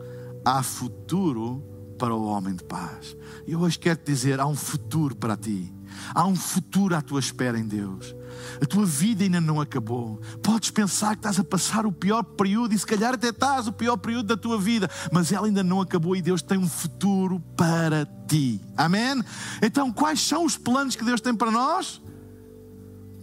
Há 0.44 0.64
futuro 0.64 1.64
para 1.98 2.14
o 2.14 2.26
homem 2.26 2.56
de 2.56 2.64
paz. 2.64 3.16
E 3.46 3.56
hoje 3.56 3.78
quero 3.80 3.98
te 3.98 4.06
dizer: 4.06 4.40
há 4.40 4.46
um 4.46 4.56
futuro 4.56 5.16
para 5.16 5.36
ti. 5.36 5.74
Há 6.14 6.26
um 6.26 6.36
futuro 6.36 6.96
à 6.96 7.02
tua 7.02 7.20
espera 7.20 7.60
em 7.60 7.66
Deus. 7.66 8.16
A 8.62 8.66
tua 8.66 8.86
vida 8.86 9.24
ainda 9.24 9.42
não 9.42 9.60
acabou. 9.60 10.20
Podes 10.42 10.70
pensar 10.70 11.12
que 11.12 11.20
estás 11.20 11.40
a 11.40 11.44
passar 11.44 11.86
o 11.86 11.92
pior 11.92 12.24
período 12.24 12.74
e 12.74 12.80
se 12.80 12.86
calhar 12.86 13.14
até 13.14 13.30
estás 13.30 13.68
o 13.68 13.74
pior 13.74 13.98
período 13.98 14.28
da 14.28 14.38
tua 14.38 14.58
vida, 14.60 14.90
mas 15.12 15.32
ela 15.32 15.48
ainda 15.48 15.64
não 15.64 15.82
acabou 15.82 16.16
e 16.16 16.22
Deus 16.22 16.42
tem 16.42 16.58
um 16.58 16.68
futuro 16.68 17.40
para 17.56 18.06
ti. 18.28 18.62
Amém? 18.76 19.24
Então, 19.62 19.92
quais 19.92 20.22
são 20.22 20.46
os 20.46 20.58
planos 20.58 20.96
que 20.96 21.04
Deus 21.04 21.22
tem 21.22 21.36
para 21.36 21.52
nós? 21.52 22.02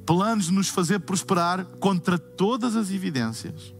Planos 0.05 0.47
de 0.47 0.53
nos 0.53 0.69
fazer 0.69 1.01
prosperar 1.01 1.65
contra 1.81 2.19
todas 2.19 2.77
as 2.77 2.91
evidências. 2.91 3.75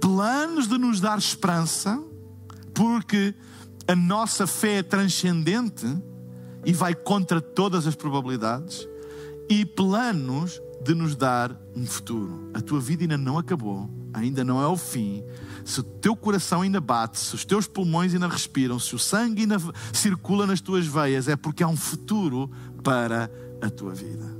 Planos 0.00 0.66
de 0.66 0.78
nos 0.78 1.00
dar 1.00 1.18
esperança, 1.18 2.02
porque 2.80 3.34
a 3.86 3.94
nossa 3.94 4.46
fé 4.46 4.78
é 4.78 4.82
transcendente 4.82 5.84
e 6.64 6.72
vai 6.72 6.94
contra 6.94 7.38
todas 7.38 7.86
as 7.86 7.94
probabilidades 7.94 8.88
e 9.50 9.66
planos 9.66 10.62
de 10.82 10.94
nos 10.94 11.14
dar 11.14 11.54
um 11.76 11.84
futuro. 11.84 12.50
A 12.54 12.60
tua 12.62 12.80
vida 12.80 13.02
ainda 13.02 13.18
não 13.18 13.36
acabou, 13.36 13.86
ainda 14.14 14.42
não 14.42 14.62
é 14.62 14.66
o 14.66 14.78
fim. 14.78 15.22
Se 15.62 15.80
o 15.80 15.82
teu 15.82 16.16
coração 16.16 16.62
ainda 16.62 16.80
bate, 16.80 17.18
se 17.18 17.34
os 17.34 17.44
teus 17.44 17.66
pulmões 17.66 18.14
ainda 18.14 18.26
respiram, 18.26 18.78
se 18.78 18.94
o 18.94 18.98
sangue 18.98 19.42
ainda 19.42 19.58
circula 19.92 20.46
nas 20.46 20.62
tuas 20.62 20.86
veias, 20.86 21.28
é 21.28 21.36
porque 21.36 21.62
há 21.62 21.68
um 21.68 21.76
futuro 21.76 22.50
para 22.82 23.30
a 23.60 23.68
tua 23.68 23.92
vida. 23.92 24.39